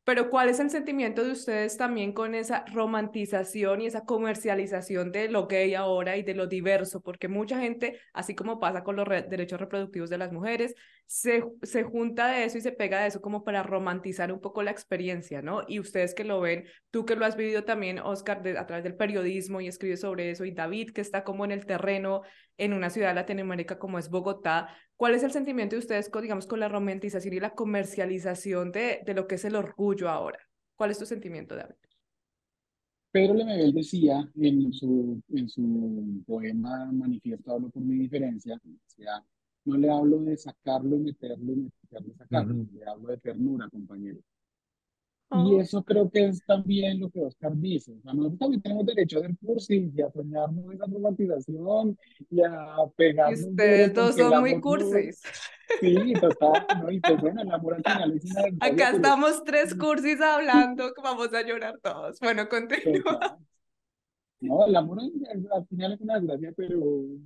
[0.05, 5.29] Pero ¿cuál es el sentimiento de ustedes también con esa romantización y esa comercialización de
[5.29, 7.01] lo gay ahora y de lo diverso?
[7.01, 10.75] Porque mucha gente, así como pasa con los derechos reproductivos de las mujeres,
[11.07, 14.65] se, se junta de eso y se pega de eso como para romantizar un poco
[14.65, 15.63] la experiencia, ¿no?
[15.69, 18.97] Y ustedes que lo ven, tú que lo has vivido también, Oscar, a través del
[18.97, 22.23] periodismo y escribes sobre eso, y David que está como en el terreno
[22.59, 24.69] en una ciudad de Latinoamérica como es Bogotá,
[25.03, 29.01] ¿Cuál es el sentimiento de ustedes, con, digamos, con la romantización y la comercialización de,
[29.05, 30.39] de lo que es el orgullo ahora?
[30.77, 31.75] ¿Cuál es tu sentimiento, David?
[33.11, 39.27] Pedro Lemebel decía en su, en su poema Manifiesto Hablo por mi diferencia, decía,
[39.65, 43.69] no le hablo de sacarlo y meterlo y meterlo y sacarlo, le hablo de ternura,
[43.71, 44.21] compañero.
[45.35, 47.93] Y eso creo que es también lo que Oscar dice.
[47.93, 51.99] O sea, nosotros también tenemos derecho a hacer cursis y a soñarnos esa romantización
[52.31, 53.41] y a pegarnos.
[53.41, 55.23] Y ustedes dos son muy cursis.
[55.81, 56.67] Sí, total.
[56.83, 56.91] ¿no?
[56.91, 61.33] Y pues bueno, el amor al final es una Acá estamos tres cursis hablando, vamos
[61.33, 62.19] a llorar todos.
[62.21, 63.39] Bueno, continúa.
[64.41, 66.81] No, el amor al final es una desgracia, pero,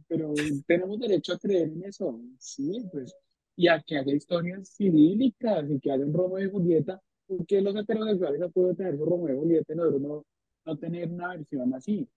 [0.07, 0.35] pero
[0.67, 2.21] tenemos derecho a creer en eso.
[2.39, 3.15] Sí, pues.
[3.57, 7.77] Y a que haya historias idílicas y que haya un Romeo y Julieta porque los
[7.77, 10.25] heterosexuales no pueden tener su Romeo y Julieta no,
[10.65, 12.09] no, tener una versión así?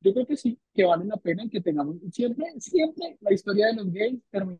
[0.00, 3.74] Yo creo que sí, que vale la pena que tengamos siempre, siempre la historia de
[3.74, 4.58] los gays termina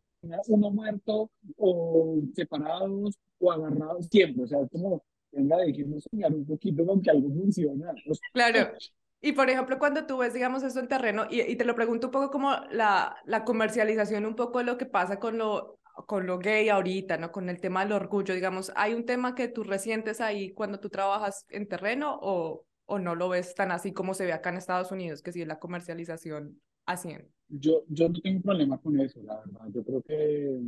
[0.48, 6.44] uno muerto o separados o agarrados, siempre, o sea, es como, venga, dejemos soñar un
[6.44, 7.94] poquito con que algo funciona.
[8.32, 8.72] Claro.
[9.20, 12.08] Y por ejemplo, cuando tú ves, digamos, esto en terreno, y, y, te lo pregunto
[12.08, 16.26] un poco como la, la comercialización, un poco de lo que pasa con lo con
[16.26, 17.32] lo gay ahorita, ¿no?
[17.32, 20.88] Con el tema del orgullo, digamos, ¿hay un tema que tú resientes ahí cuando tú
[20.88, 24.56] trabajas en terreno o, o no lo ves tan así como se ve acá en
[24.56, 27.28] Estados Unidos, que sí es la comercialización haciendo?
[27.48, 29.68] Yo, yo no tengo problema con eso, la verdad.
[29.72, 30.61] Yo creo que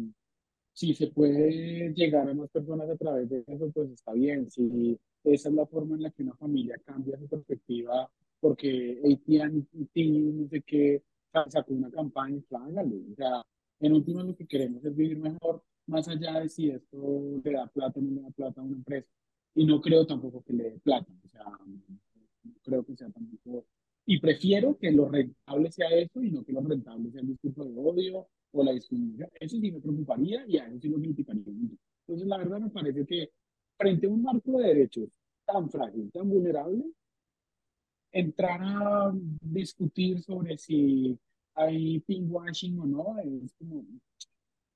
[0.72, 4.50] si se puede llegar a más personas a través de eso, pues está bien.
[4.50, 10.04] Si esa es la forma en la que una familia cambia su perspectiva, porque AT&T,
[10.04, 11.02] no sé qué,
[11.48, 12.96] sacó una campaña, pues hágalo.
[13.12, 13.42] O sea,
[13.80, 17.66] en último, lo que queremos es vivir mejor, más allá de si esto le da
[17.66, 19.08] plata o no le da plata a una empresa.
[19.54, 23.66] Y no creo tampoco que le dé plata, o sea, no creo que sea tampoco...
[24.06, 27.64] Y prefiero que lo rentable sea eso y no que lo rentable sea el discurso
[27.64, 29.30] de odio o la discriminación.
[29.38, 33.06] Eso sí me preocuparía y a eso sí lo criticaría Entonces, la verdad me parece
[33.06, 33.30] que
[33.76, 35.08] frente a un marco de derechos
[35.44, 36.84] tan frágil, tan vulnerable,
[38.12, 41.18] entrar a discutir sobre si
[41.54, 43.84] hay pinkwashing o no, es como,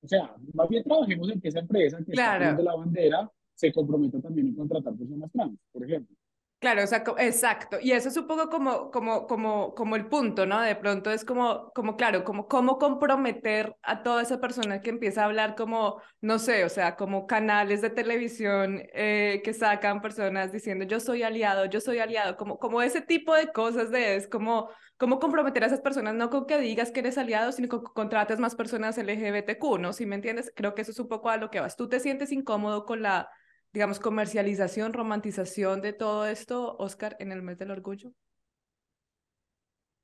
[0.02, 3.72] o sea, más bien trabajemos en que esa empresa que está está la bandera se
[3.72, 6.16] comprometa también en contratar personas trans, por ejemplo.
[6.64, 7.76] Claro, o sea, exacto.
[7.78, 10.62] Y eso es un poco como, como, como, como el punto, ¿no?
[10.62, 15.20] De pronto es como, como claro, como cómo comprometer a toda esa persona que empieza
[15.22, 20.52] a hablar como, no sé, o sea, como canales de televisión eh, que sacan personas
[20.52, 24.26] diciendo yo soy aliado, yo soy aliado, como, como ese tipo de cosas de es
[24.26, 27.84] como, cómo comprometer a esas personas, no con que digas que eres aliado, sino con
[27.84, 29.92] que contrates más personas LGBTQ, ¿no?
[29.92, 31.76] Si me entiendes, creo que eso es un poco a lo que vas.
[31.76, 33.28] ¿Tú te sientes incómodo con la
[33.74, 38.12] digamos, comercialización, romantización de todo esto, Oscar, en el mes del orgullo?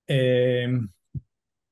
[0.09, 0.89] Em,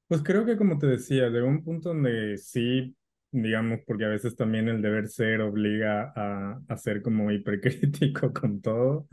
[0.07, 2.97] pues creo que como te decía, de un punto donde sí,
[3.33, 8.61] digamos, porque a veces también el deber ser obliga a, a ser como hipercrítico con
[8.63, 9.09] todo,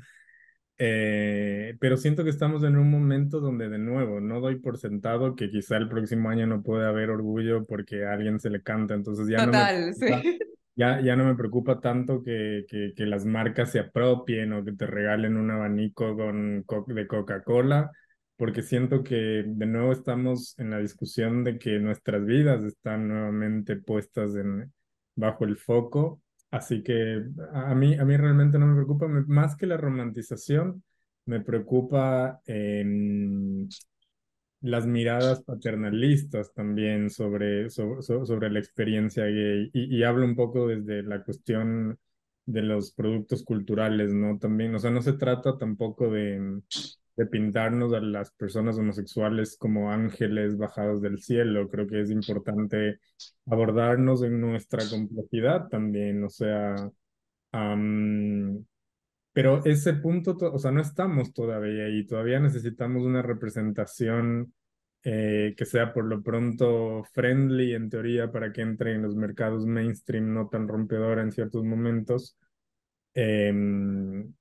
[0.77, 5.35] eh, pero siento que estamos en un momento donde de nuevo no doy por sentado
[5.35, 8.93] que quizá el próximo año no puede haber orgullo porque a alguien se le canta,
[8.93, 10.37] entonces ya Total, no sí
[10.75, 14.73] ya, ya no me preocupa tanto que, que, que, las marcas se apropien o que
[14.73, 17.91] te regalen un abanico con, de Coca-Cola,
[18.37, 23.77] porque siento que de nuevo estamos en la discusión de que nuestras vidas están nuevamente
[23.77, 24.73] puestas en,
[25.15, 26.21] bajo el foco.
[26.51, 30.83] Así que a mí, a mí realmente no me preocupa, más que la romantización,
[31.25, 32.41] me preocupa
[34.65, 40.67] las miradas paternalistas también sobre, sobre, sobre la experiencia gay y, y, hablo un poco
[40.67, 41.99] desde la cuestión
[42.45, 44.37] de los productos culturales, ¿no?
[44.39, 46.61] También, o sea, no se trata tampoco de,
[47.15, 52.99] de pintarnos a las personas homosexuales como ángeles bajados del cielo, creo que es importante
[53.45, 56.75] abordarnos en nuestra complejidad también, o sea,
[59.35, 64.53] pero ese punto, o sea, no estamos todavía ahí, todavía necesitamos una representación
[65.03, 69.65] eh, que sea por lo pronto friendly en teoría para que entre en los mercados
[69.65, 72.37] mainstream, no tan rompedora en ciertos momentos.
[73.13, 74.33] Em,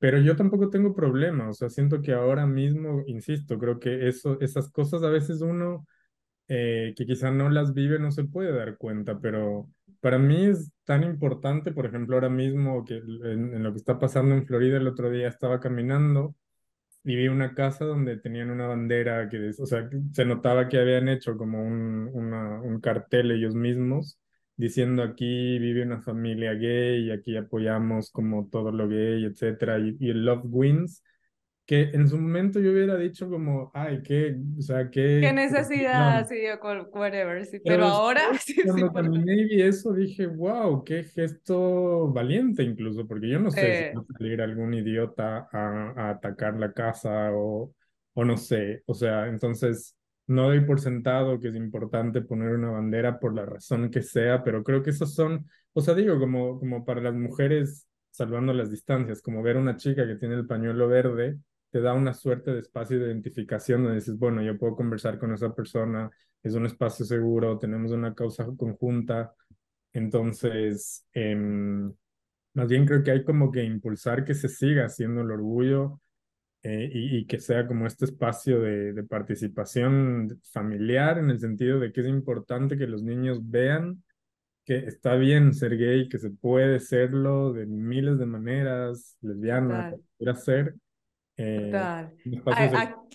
[0.00, 4.40] pero yo tampoco tengo problema, o sea, siento que ahora mismo, insisto, creo que eso,
[4.40, 5.86] esas cosas a veces uno
[6.48, 9.68] eh, que quizá no las vive no se puede dar cuenta, pero
[10.00, 14.34] para mí es tan importante, por ejemplo, ahora mismo que en, lo que está pasando
[14.34, 16.34] en Florida, el otro día estaba caminando
[17.04, 21.08] y vi una casa donde tenían una bandera que, o sea, se notaba que habían
[21.08, 24.18] hecho como un, una, un cartel ellos mismos
[24.56, 29.96] diciendo aquí vive una familia gay y aquí apoyamos como todo lo gay, etcétera, y,
[30.00, 31.02] y el Love Wins
[31.70, 35.20] que en su momento yo hubiera dicho como, ay, qué, o sea, qué...
[35.22, 38.22] Qué necesidad, sí, o whatever, sí, pero, ahora...
[38.40, 43.52] Sí, cuando terminé y vi eso dije, wow, qué gesto valiente incluso, porque yo no
[43.52, 47.72] sé si va a salir algún idiota a, a, atacar la casa o,
[48.14, 52.70] o no sé, o sea, entonces no doy por sentado que es importante poner una
[52.70, 56.58] bandera por la razón que sea, pero creo que esos son, o sea, digo, como,
[56.58, 60.48] como para las mujeres, salvando las distancias, como ver a una chica que tiene el
[60.48, 61.38] pañuelo verde,
[61.70, 65.32] te da una suerte de espacio de identificación donde dices, bueno, yo puedo conversar con
[65.32, 66.10] esa persona,
[66.42, 69.34] es un espacio seguro, tenemos una causa conjunta,
[69.92, 71.92] entonces, em,
[72.54, 76.00] más bien creo que hay como que impulsar que se siga haciendo el orgullo
[76.62, 81.92] eh, y, que sea como este espacio de, de, participación familiar en el sentido de
[81.92, 84.02] que es importante que los niños vean
[84.64, 90.34] que está bien ser gay, que se puede serlo de miles de maneras, lesbiana, puede
[90.36, 90.74] ser.
[91.42, 92.06] Eh,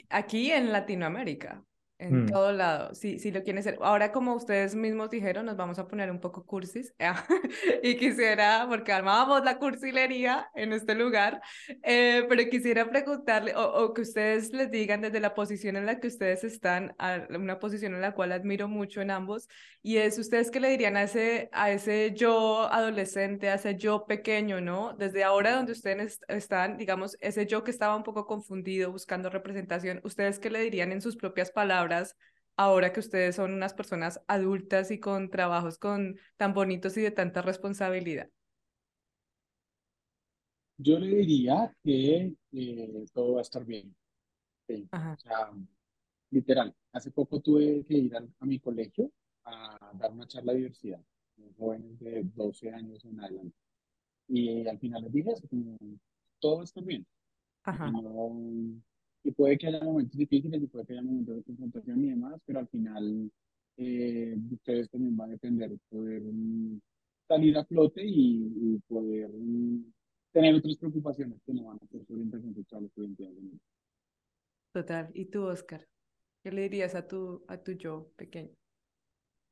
[0.10, 1.64] Aquí en Latinoamérica
[1.98, 2.28] en mm.
[2.28, 3.78] todo lado, si, si lo quieren ser.
[3.82, 6.94] Ahora, como ustedes mismos dijeron, nos vamos a poner un poco cursis
[7.84, 11.42] y quisiera, porque armábamos la cursilería en este lugar,
[11.84, 16.08] eh, pero quisiera preguntarle o, que ustedes les digan desde la posición en la que
[16.08, 19.48] ustedes están, a una posición en la cual admiro mucho en ambos,
[19.82, 24.06] y es ustedes qué le dirían a ese, a ese yo adolescente, a ese yo
[24.06, 24.94] pequeño, ¿no?
[24.94, 30.02] Desde ahora donde ustedes están, digamos, ese yo que estaba un poco confundido buscando representación,
[30.04, 31.85] ¿ustedes qué le dirían en sus propias palabras?
[32.56, 37.12] Ahora que ustedes son unas personas adultas y con trabajos con tan bonitos y de
[37.12, 38.30] tanta responsabilidad?
[40.78, 43.96] Yo le diría que eh, todo va a estar bien.
[44.68, 45.52] O sea,
[46.32, 49.12] literal, hace poco tuve que ir a, mi colegio
[49.44, 51.02] a dar una charla de diversidad,
[51.58, 53.56] jóvenes de 12 años en adelante.
[54.28, 55.48] Y al final les dije eso,
[56.40, 57.06] todo va a estar bien.
[57.64, 57.92] Ajá
[59.26, 62.40] y puede que haya momentos difíciles y puede que haya momentos de confrontación y demás,
[62.46, 63.32] pero al final
[63.78, 66.80] eh, ustedes también van a depender de poder mm,
[67.28, 69.92] salir a flote y, poder mm,
[70.32, 73.60] tener otras preocupaciones que no van a ser su orientación sexual o su identidad de
[74.72, 75.10] Total.
[75.14, 75.88] ¿Y tú, Oscar?
[76.44, 78.52] ¿Qué le dirías a tu, a tu yo pequeño?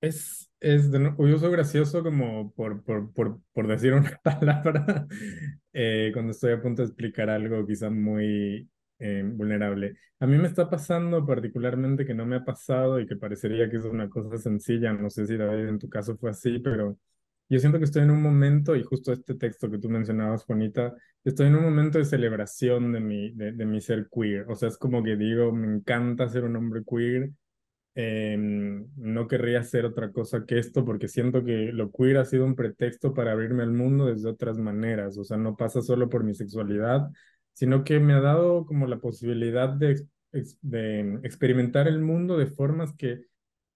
[0.02, 5.08] Es, es de curioso, gracioso como por, por, por, por decir una palabra
[5.72, 9.98] eh, cuando estoy a punto de explicar algo quizá muy eh, vulnerable.
[10.20, 13.78] A mí me está pasando particularmente que no me ha pasado y que parecería que
[13.78, 16.98] es una cosa sencilla, no sé si David en tu caso fue así, pero
[17.50, 20.94] yo siento que estoy en un momento, y justo este texto que tú mencionabas, Juanita,
[21.24, 24.46] estoy en un momento de celebración de mi, de, de mi ser queer.
[24.50, 27.32] O sea, es como que digo, me encanta ser un hombre queer.
[27.96, 32.44] Em, no querría hacer otra cosa que esto porque siento que lo queer ha sido
[32.46, 35.18] un pretexto para abrirme al mundo desde otras maneras.
[35.18, 37.10] O sea, no pasa solo por mi sexualidad,
[37.54, 40.08] sino que me ha dado como la posibilidad de,
[40.62, 43.26] de experimentar el mundo de formas que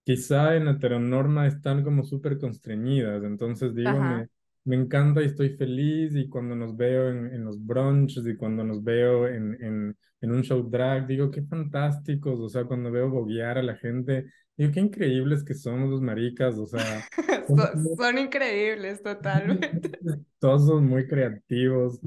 [0.03, 3.23] quizá en heteronorma están como súper constreñidas.
[3.23, 4.27] Entonces digo, me,
[4.63, 8.63] me, encanta y estoy feliz y cuando nos veo en, en los brunches y cuando
[8.63, 13.09] nos veo en, en, en, un show drag, digo, qué fantásticos, o sea, cuando veo
[13.09, 17.05] boguear a la gente, digo, qué increíbles que somos los maricas, o sea.
[17.47, 19.91] son, son increíbles, totalmente.
[20.39, 21.99] Todos son muy creativos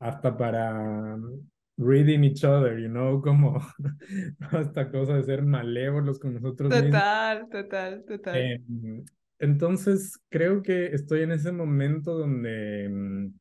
[0.00, 1.16] hasta para
[1.76, 3.60] reading each other, you know, como
[4.60, 9.04] esta cosa de ser malévolos con nosotros total, Total, total, em,
[9.38, 13.32] entonces, creo que estoy en ese momento donde em,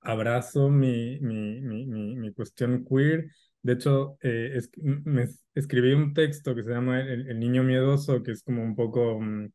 [0.00, 3.26] abrazo mi, mi, mi, mi, cuestión queer.
[3.60, 4.60] De hecho, eh,
[5.04, 8.76] me escribí un texto que se llama el, el, niño miedoso, que es como un
[8.76, 9.48] poco mm,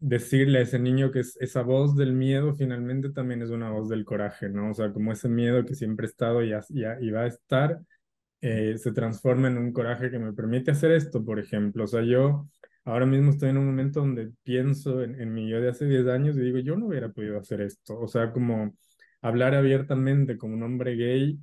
[0.00, 3.88] decirle a ese niño que es, esa voz del miedo finalmente también es una voz
[3.88, 4.70] del coraje, ¿no?
[4.70, 7.80] O sea, como ese miedo que siempre ha estado y, y, va a estar,
[8.40, 11.84] eh, se transforma en un coraje que me permite hacer esto, por ejemplo.
[11.84, 12.48] O sea, yo
[12.84, 16.06] ahora mismo estoy en un momento donde pienso en, en mi yo de hace 10
[16.08, 17.98] años y digo, yo no hubiera podido hacer esto.
[18.00, 18.74] O sea, como
[19.22, 21.38] hablar abiertamente como un hombre gay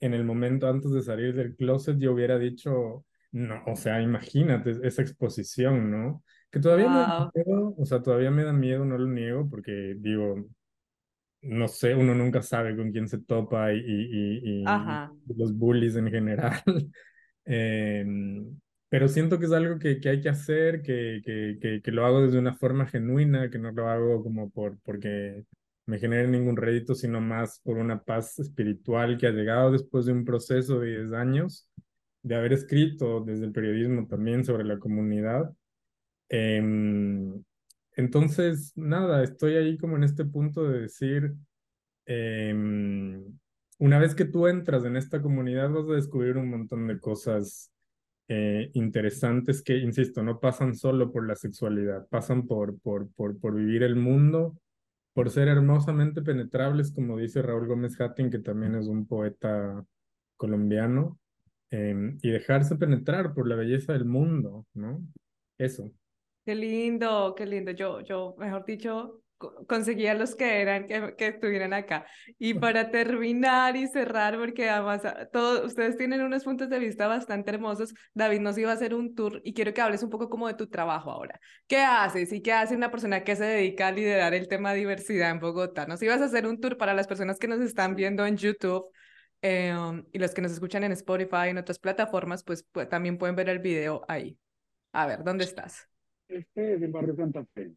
[0.00, 4.76] en el momento antes de salir del closet, yo hubiera dicho, no, o sea, imagínate
[4.82, 6.24] esa exposición, ¿no?
[6.50, 9.96] Que todavía me da miedo, o sea, todavía me da miedo, no lo niego, porque
[9.98, 10.46] digo,
[11.42, 14.64] no sé, uno nunca sabe con quién se topa y, y, y,
[15.36, 16.62] los bullies en general.
[17.48, 21.92] Em, pero siento que es algo que, que hay que hacer, que, que, que, que,
[21.92, 25.44] lo hago desde una forma genuina, que no lo hago como por, porque
[25.86, 30.12] me genere ningún rédito, sino más por una paz espiritual que ha llegado después de
[30.12, 31.68] un proceso de 10 años
[32.22, 35.54] de haber escrito desde el periodismo también sobre la comunidad
[36.28, 37.42] Em,
[37.96, 41.34] entonces, nada, estoy ahí como en este punto de decir,
[42.06, 43.38] em,
[43.78, 47.72] una vez que tú entras en esta comunidad vas a descubrir un montón de cosas
[48.28, 53.54] eh, interesantes que, insisto, no pasan solo por la sexualidad, pasan por, por, por, por
[53.54, 54.58] vivir el mundo,
[55.14, 59.84] por ser hermosamente penetrables, como dice Raúl Gómez Hattin, que también es un poeta
[60.36, 61.18] colombiano,
[61.70, 65.02] em, y dejarse penetrar por la belleza del mundo, ¿no?
[65.58, 65.92] Eso.
[66.46, 67.72] Qué lindo, qué lindo.
[67.72, 69.20] Yo, yo, mejor dicho,
[69.66, 72.06] conseguía los que eran, que, que, estuvieran acá.
[72.38, 77.08] Y para terminar y cerrar, porque además ah, todos ustedes tienen unos puntos de vista
[77.08, 80.30] bastante hermosos, David nos iba a hacer un tour y quiero que hables un poco
[80.30, 81.40] como de tu trabajo ahora.
[81.66, 85.30] ¿Qué haces y qué hace una persona que se dedica a liderar el tema diversidad
[85.32, 85.86] en Bogotá?
[85.86, 88.86] Nos ibas a hacer un tour para las personas que nos están viendo en YouTube.
[89.42, 93.18] Em, y los que nos escuchan en Spotify y en otras plataformas, pues, pues también
[93.18, 94.38] pueden ver el video ahí.
[94.92, 95.88] A ver, ¿dónde estás?
[96.28, 97.72] Este es el barrio Santa Fe.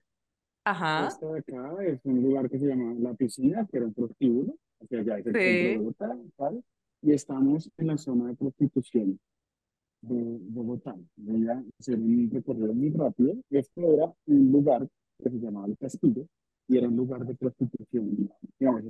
[0.66, 1.08] Ajá.
[1.08, 4.56] Esta de acá es un lugar que se llama La Piscina, que era un prostíbulo,
[4.82, 6.18] hacia allá es el centro de Bogotá.
[7.02, 9.20] Y estamos en la zona de prostitución
[10.02, 10.95] de Bogotá.
[11.16, 13.36] Voy a hacer un recorrido muy rápido.
[13.50, 14.88] Esto era un lugar
[15.18, 16.26] que se llamaba El Castillo
[16.68, 18.32] y era un lugar de prostitución.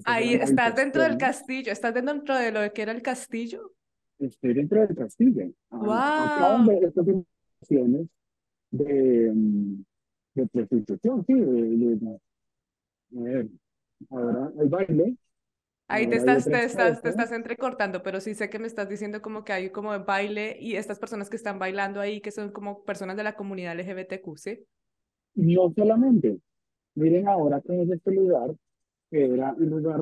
[0.06, 3.72] Ahí estás dentro del castillo, estás dentro de lo que era el castillo.
[4.20, 5.50] Estoy dentro del castillo.
[5.72, 5.92] Wow.
[5.92, 7.26] Acá estas de,
[9.34, 12.20] de prostitución, sí, de,
[14.10, 15.16] ahora el baile.
[15.88, 19.24] Ahí te estás, te estás, te estás entrecortando, pero sí sé que me estás diciendo
[19.24, 22.84] como que hay como baile y estas personas que están bailando ahí, que son como
[22.84, 24.64] personas de la comunidad LGBTQ, ¿sí?
[25.34, 26.40] No solamente.
[26.94, 28.54] Miren ahora que es este lugar,
[29.10, 30.02] que era un lugar,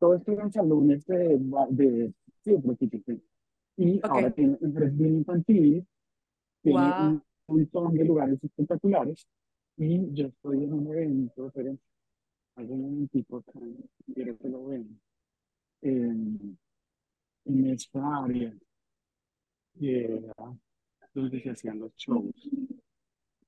[0.00, 1.38] todo esto eran salones de,
[1.70, 2.12] de,
[2.44, 3.22] de prostitución.
[3.76, 5.86] Y ahora tiene un jardín infantil,
[6.62, 9.26] tiene un montón de lugares espectaculares
[9.76, 11.76] y yo estoy en un evento, pero
[12.56, 13.60] hay un momentico acá,
[14.12, 15.00] quiero que lo vean,
[15.82, 16.58] en,
[17.44, 18.52] en esta área
[19.78, 20.34] que era
[21.14, 22.34] donde se hacían los shows.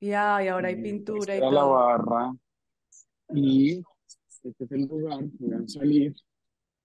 [0.00, 1.50] Ya, y ahora hay pintura y todo.
[1.50, 2.32] la barra
[3.34, 3.82] y
[4.42, 6.14] este es el lugar, voy a salir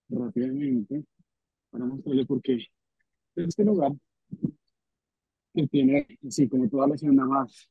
[0.10, 1.06] rápidamente
[1.70, 2.58] para mostrarle por qué.
[3.36, 3.92] Este lugar
[5.56, 7.70] que tiene, así como toda la zona más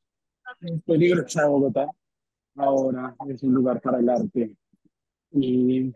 [0.85, 1.87] peligrosa de Bogotá,
[2.55, 4.55] ahora es un lugar para el arte.
[5.31, 5.93] Y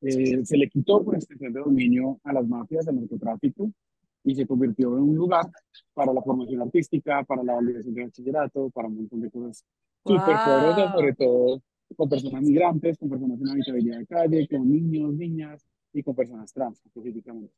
[0.00, 3.70] eh, se le quitó por extensión de dominio a las mafias del narcotráfico
[4.24, 5.46] y se convirtió en un lugar
[5.94, 9.64] para la formación artística, para la validación de bachillerato, para un montón de cosas
[10.04, 11.62] súper poderosas, sobre todo
[11.96, 16.52] con personas migrantes, con personas en habitabilidad de calle, con niños, niñas y con personas
[16.52, 17.52] trans específicamente.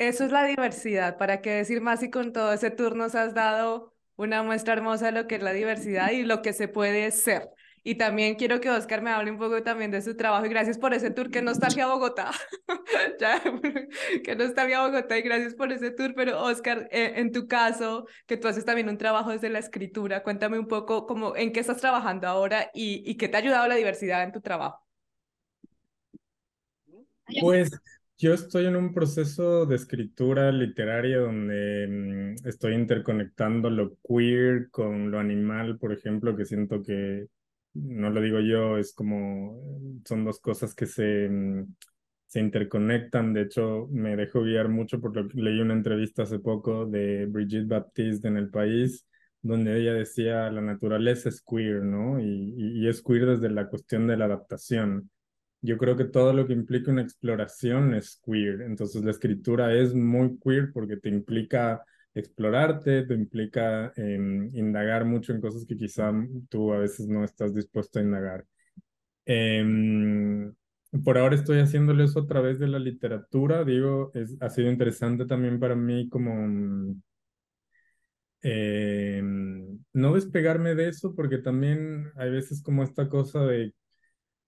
[0.00, 1.18] Eso es la diversidad.
[1.18, 2.02] ¿Para qué decir más?
[2.02, 5.42] Y con todo ese tour nos has dado una muestra hermosa de lo que es
[5.42, 7.50] la diversidad y lo que se puede ser.
[7.82, 10.78] Y también quiero que Oscar me hable un poco también de su trabajo y gracias
[10.78, 12.30] por ese tour, que nostalgia Bogotá,
[13.20, 13.42] ya,
[14.24, 18.38] que nostalgia Bogotá y gracias por ese tour, pero Oscar, eh, en tu caso, que
[18.38, 21.78] tú haces también un trabajo desde la escritura, cuéntame un poco cómo, en qué estás
[21.78, 24.82] trabajando ahora y, y qué te ha ayudado la diversidad en tu trabajo.
[27.40, 27.70] Pues
[28.20, 35.10] yo estoy en un proceso de escritura literaria donde mm, estoy interconectando lo queer con
[35.10, 37.28] lo animal, por ejemplo, que siento que,
[37.74, 39.58] no lo digo yo, es como,
[40.04, 41.74] son dos cosas que se, mm,
[42.26, 43.32] se interconectan.
[43.32, 47.24] De hecho, me dejo guiar mucho por lo que leí una entrevista hace poco de
[47.26, 49.06] Brigitte Baptiste en El País,
[49.40, 52.20] donde ella decía, la naturaleza es queer, ¿no?
[52.20, 55.10] Y, y es queer desde la cuestión de la adaptación
[55.62, 58.62] yo creo que todo lo que implica una exploración es queer.
[58.62, 61.84] Entonces la escritura es muy queer porque te implica
[62.14, 66.12] explorarte, te implica em, indagar mucho en cosas que quizá
[66.48, 68.44] tú a veces no estás dispuesto a indagar.
[69.26, 70.52] Em,
[71.04, 75.26] por ahora estoy haciéndolo eso a través de la literatura, digo, es, ha sido interesante
[75.26, 76.94] también para mí como...
[78.42, 83.74] Em, no despegarme de eso porque también hay veces como esta cosa de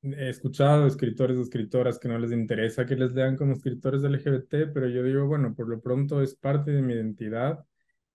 [0.02, 4.72] he escuchado escritores o escritoras que no les interesa que les lean como escritores LGBT,
[4.72, 7.64] pero yo digo, bueno, por lo pronto es parte de mi identidad.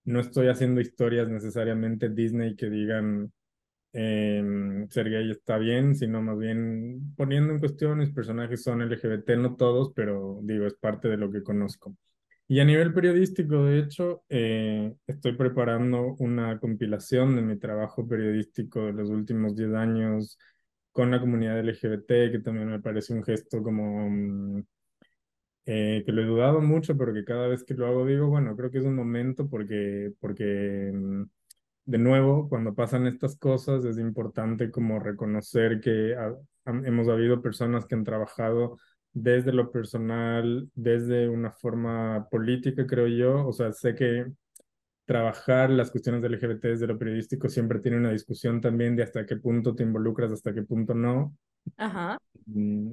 [0.03, 3.31] No estoy haciendo historias necesariamente Disney que digan
[3.93, 9.31] eh, ser gay está bien, sino más bien poniendo en cuestión mis personajes son LGBT,
[9.37, 11.95] no todos, pero digo, es parte de lo que conozco.
[12.49, 18.85] Y a nivel periodístico, de hecho, eh, estoy preparando una compilación de mi trabajo periodístico
[18.85, 20.37] de los últimos 10 años
[20.97, 24.63] con la comunidad LGBT, que también me parece un gesto como mm,
[25.67, 28.55] eh, que lo he dudado mucho, pero que cada vez que lo hago digo, bueno,
[28.57, 31.23] creo que es un momento porque, porque mm,
[31.85, 36.15] de nuevo, cuando pasan estas cosas es importante como reconocer que
[36.65, 38.79] hemos habido personas que han trabajado
[39.13, 43.47] desde lo personal, desde una forma política, creo yo.
[43.47, 44.25] O sea, sé que
[45.07, 49.25] trabajar las cuestiones del LGBT desde lo periodístico siempre tiene una discusión también de hasta
[49.25, 51.35] qué punto te involucras, hasta qué punto no.
[51.77, 52.19] Ajá.
[52.45, 52.91] Mm,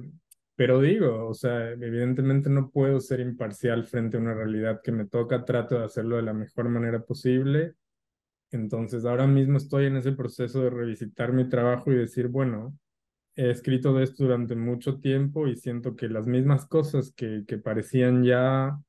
[0.55, 5.05] Pero digo, o sea, evidentemente no puedo ser imparcial frente a una realidad que me
[5.05, 7.73] toca, trato de hacerlo de la mejor manera posible.
[8.51, 12.77] Entonces, ahora mismo estoy en ese proceso de revisitar mi trabajo y decir, bueno,
[13.35, 17.57] he escrito de esto durante mucho tiempo y siento que las mismas cosas que, que
[17.57, 18.79] parecían ya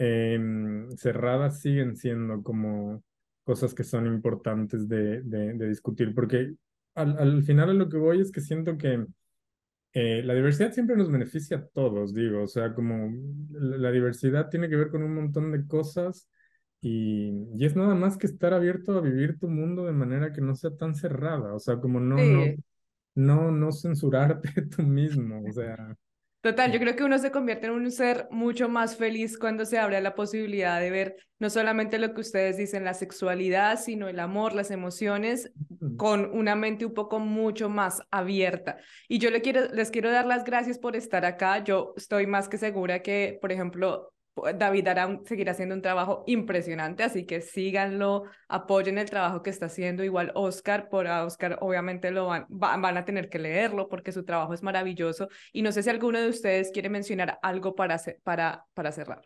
[0.00, 3.04] em, cerradas siguen siendo como
[3.44, 6.54] cosas que son importantes de, de, de discutir, porque
[6.94, 9.04] al, al final a lo que voy es que siento que
[9.92, 13.12] eh, la diversidad siempre nos beneficia a todos, digo, o sea, como
[13.50, 16.30] la, diversidad tiene que ver con un montón de cosas
[16.80, 20.40] y, y, es nada más que estar abierto a vivir tu mundo de manera que
[20.40, 22.54] no sea tan cerrada, o sea, como no, no,
[23.16, 25.94] no, no censurarte tú mismo, o sea.
[26.40, 29.78] Total, yo creo que uno se convierte en un ser mucho más feliz cuando se
[29.78, 34.20] abre la posibilidad de ver no solamente lo que ustedes dicen, la sexualidad, sino el
[34.20, 35.52] amor, las emociones,
[35.98, 38.78] con una mente un poco mucho más abierta.
[39.06, 41.62] Y yo le quiero, les quiero dar las gracias por estar acá.
[41.62, 47.02] Yo estoy más que segura que, por ejemplo, David hará seguirá haciendo un trabajo impresionante,
[47.02, 50.04] así que síganlo, apoyen el trabajo que está haciendo.
[50.04, 54.54] Igual Oscar, por Oscar obviamente lo van, van a tener que leerlo porque su trabajo
[54.54, 55.28] es maravilloso.
[55.52, 59.22] Y no sé si alguno de ustedes quiere mencionar algo para, para, para cerrar.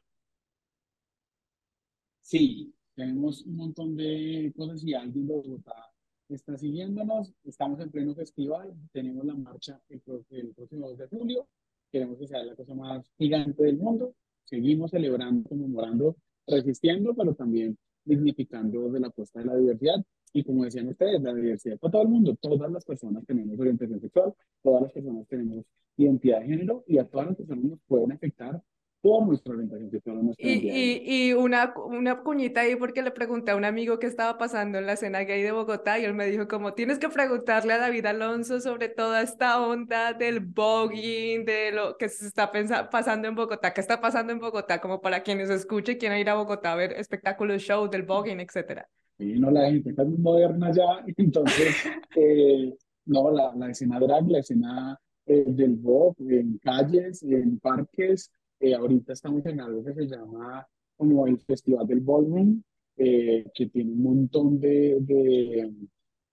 [2.20, 5.92] Sí, tenemos un montón de cosas y alguien de Bogotá
[6.28, 7.32] está siguiéndonos.
[7.44, 11.48] Estamos en pleno festival, tenemos la marcha el, el próximo 2 de julio.
[11.92, 14.14] Queremos que sea la cosa más gigante del mundo
[14.54, 20.04] seguimos celebrando, conmemorando, resistiendo, pero también dignificando de la puesta de la diversidad.
[20.32, 24.00] Y como decían ustedes, la diversidad para todo el mundo, todas las personas tenemos orientación
[24.00, 25.64] sexual, todas las personas tenemos
[25.96, 28.62] identidad de género y a todas las personas nos pueden afectar
[29.04, 30.34] por nuestra orientación sexual.
[30.38, 34.38] y, y, y, una, una cuñita ahí porque le pregunté a un amigo qué estaba
[34.38, 37.74] pasando en la escena gay de Bogotá y él me dijo como tienes que preguntarle
[37.74, 42.50] a David Alonso sobre toda esta onda del voguing, de lo que se está
[42.90, 46.36] pasando en Bogotá, qué está pasando en Bogotá, como para quienes escuchen, quieran ir a
[46.36, 48.88] Bogotá a ver espectáculos, shows del voguing, etcétera.
[49.18, 51.74] Sí, no, la gente está muy moderna ya, entonces,
[52.16, 52.74] eh,
[53.04, 58.30] no, la, la escena drag, la escena eh, del vogue en calles, en parques,
[58.64, 62.62] eh, ahorita estamos en algo que se llama como el Festival del Ballroom,
[62.96, 65.70] eh, que tiene un montón de, de,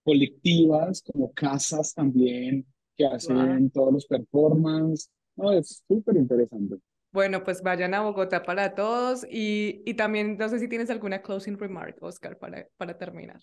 [0.03, 2.65] colectivas, como casas también,
[2.95, 5.09] que hacen todos los performances.
[5.35, 6.77] No, es súper interesante.
[7.11, 11.21] Bueno, pues vayan a Bogotá para todos y, y también no sé si tienes alguna
[11.21, 13.41] closing remark, Oscar, para, para terminar.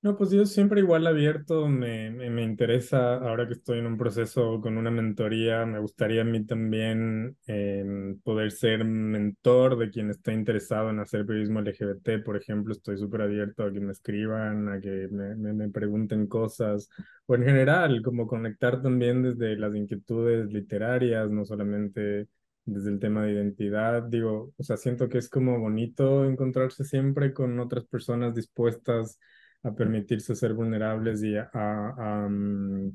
[0.00, 4.60] No, pues yo siempre igual abierto, me, me, interesa, ahora que estoy en un proceso
[4.60, 10.32] con una mentoría, me gustaría a mí también em, poder ser mentor de quien está
[10.32, 14.80] interesado en hacer periodismo LGBT, por ejemplo, estoy súper abierto a que me escriban, a
[14.80, 16.88] que me, me, pregunten cosas,
[17.26, 22.28] o en general, como conectar también desde las inquietudes literarias, no solamente
[22.64, 27.32] desde el tema de identidad, digo, o sea, siento que es como bonito encontrarse siempre
[27.32, 29.18] con otras personas dispuestas
[29.62, 32.90] a permitirse ser vulnerables y a, mm,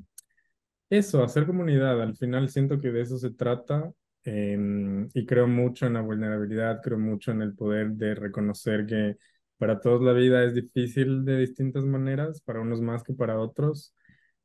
[0.90, 2.00] eso, hacer comunidad.
[2.02, 3.90] Al final siento que de eso se trata
[4.24, 9.16] em, y creo mucho en la vulnerabilidad, creo mucho en el poder de reconocer que
[9.58, 13.94] para todos la vida es difícil de distintas maneras, para unos más que para otros,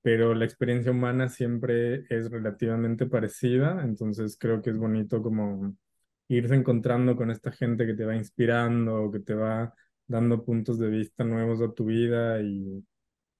[0.02, 5.76] pero la experiencia humana siempre es relativamente parecida, entonces creo que es bonito como
[6.28, 9.74] irse encontrando con esta gente que te va inspirando, que te va
[10.10, 12.84] dando puntos de vista nuevos a tu vida y,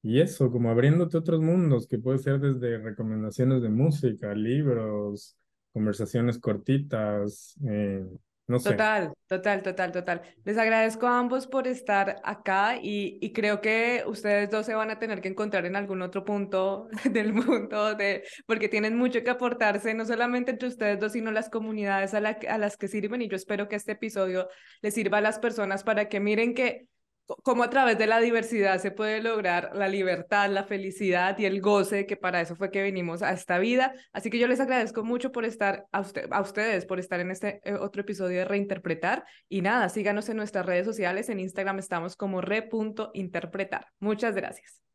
[0.04, 5.36] y eso, como abriéndote otros mundos, que puede ser desde recomendaciones de música, libros,
[5.74, 8.06] conversaciones cortitas, eh,
[8.58, 10.22] Total, total, total, total.
[10.44, 14.90] Les agradezco a ambos por estar acá y, y, creo que ustedes dos se van
[14.90, 19.30] a tener que encontrar en algún otro punto del mundo, de, porque tienen mucho que
[19.30, 23.22] aportarse, no solamente entre ustedes dos, sino las comunidades a, la, a las que sirven.
[23.22, 24.50] Y yo espero que este episodio
[24.82, 26.88] les sirva a las personas para que miren que
[27.44, 31.62] cómo a través de la diversidad se puede lograr la libertad, la felicidad y el
[31.62, 33.94] goce, que para eso fue que vinimos a esta vida.
[34.14, 37.62] Así que yo les agradezco mucho por estar, a, a ustedes, por estar en este
[37.64, 39.26] eh, otro episodio de Reinterpretar.
[39.48, 41.30] Y nada, síganos en nuestras redes sociales.
[41.30, 43.88] En Instagram estamos como re.interpretar.
[44.00, 44.89] Muchas gracias.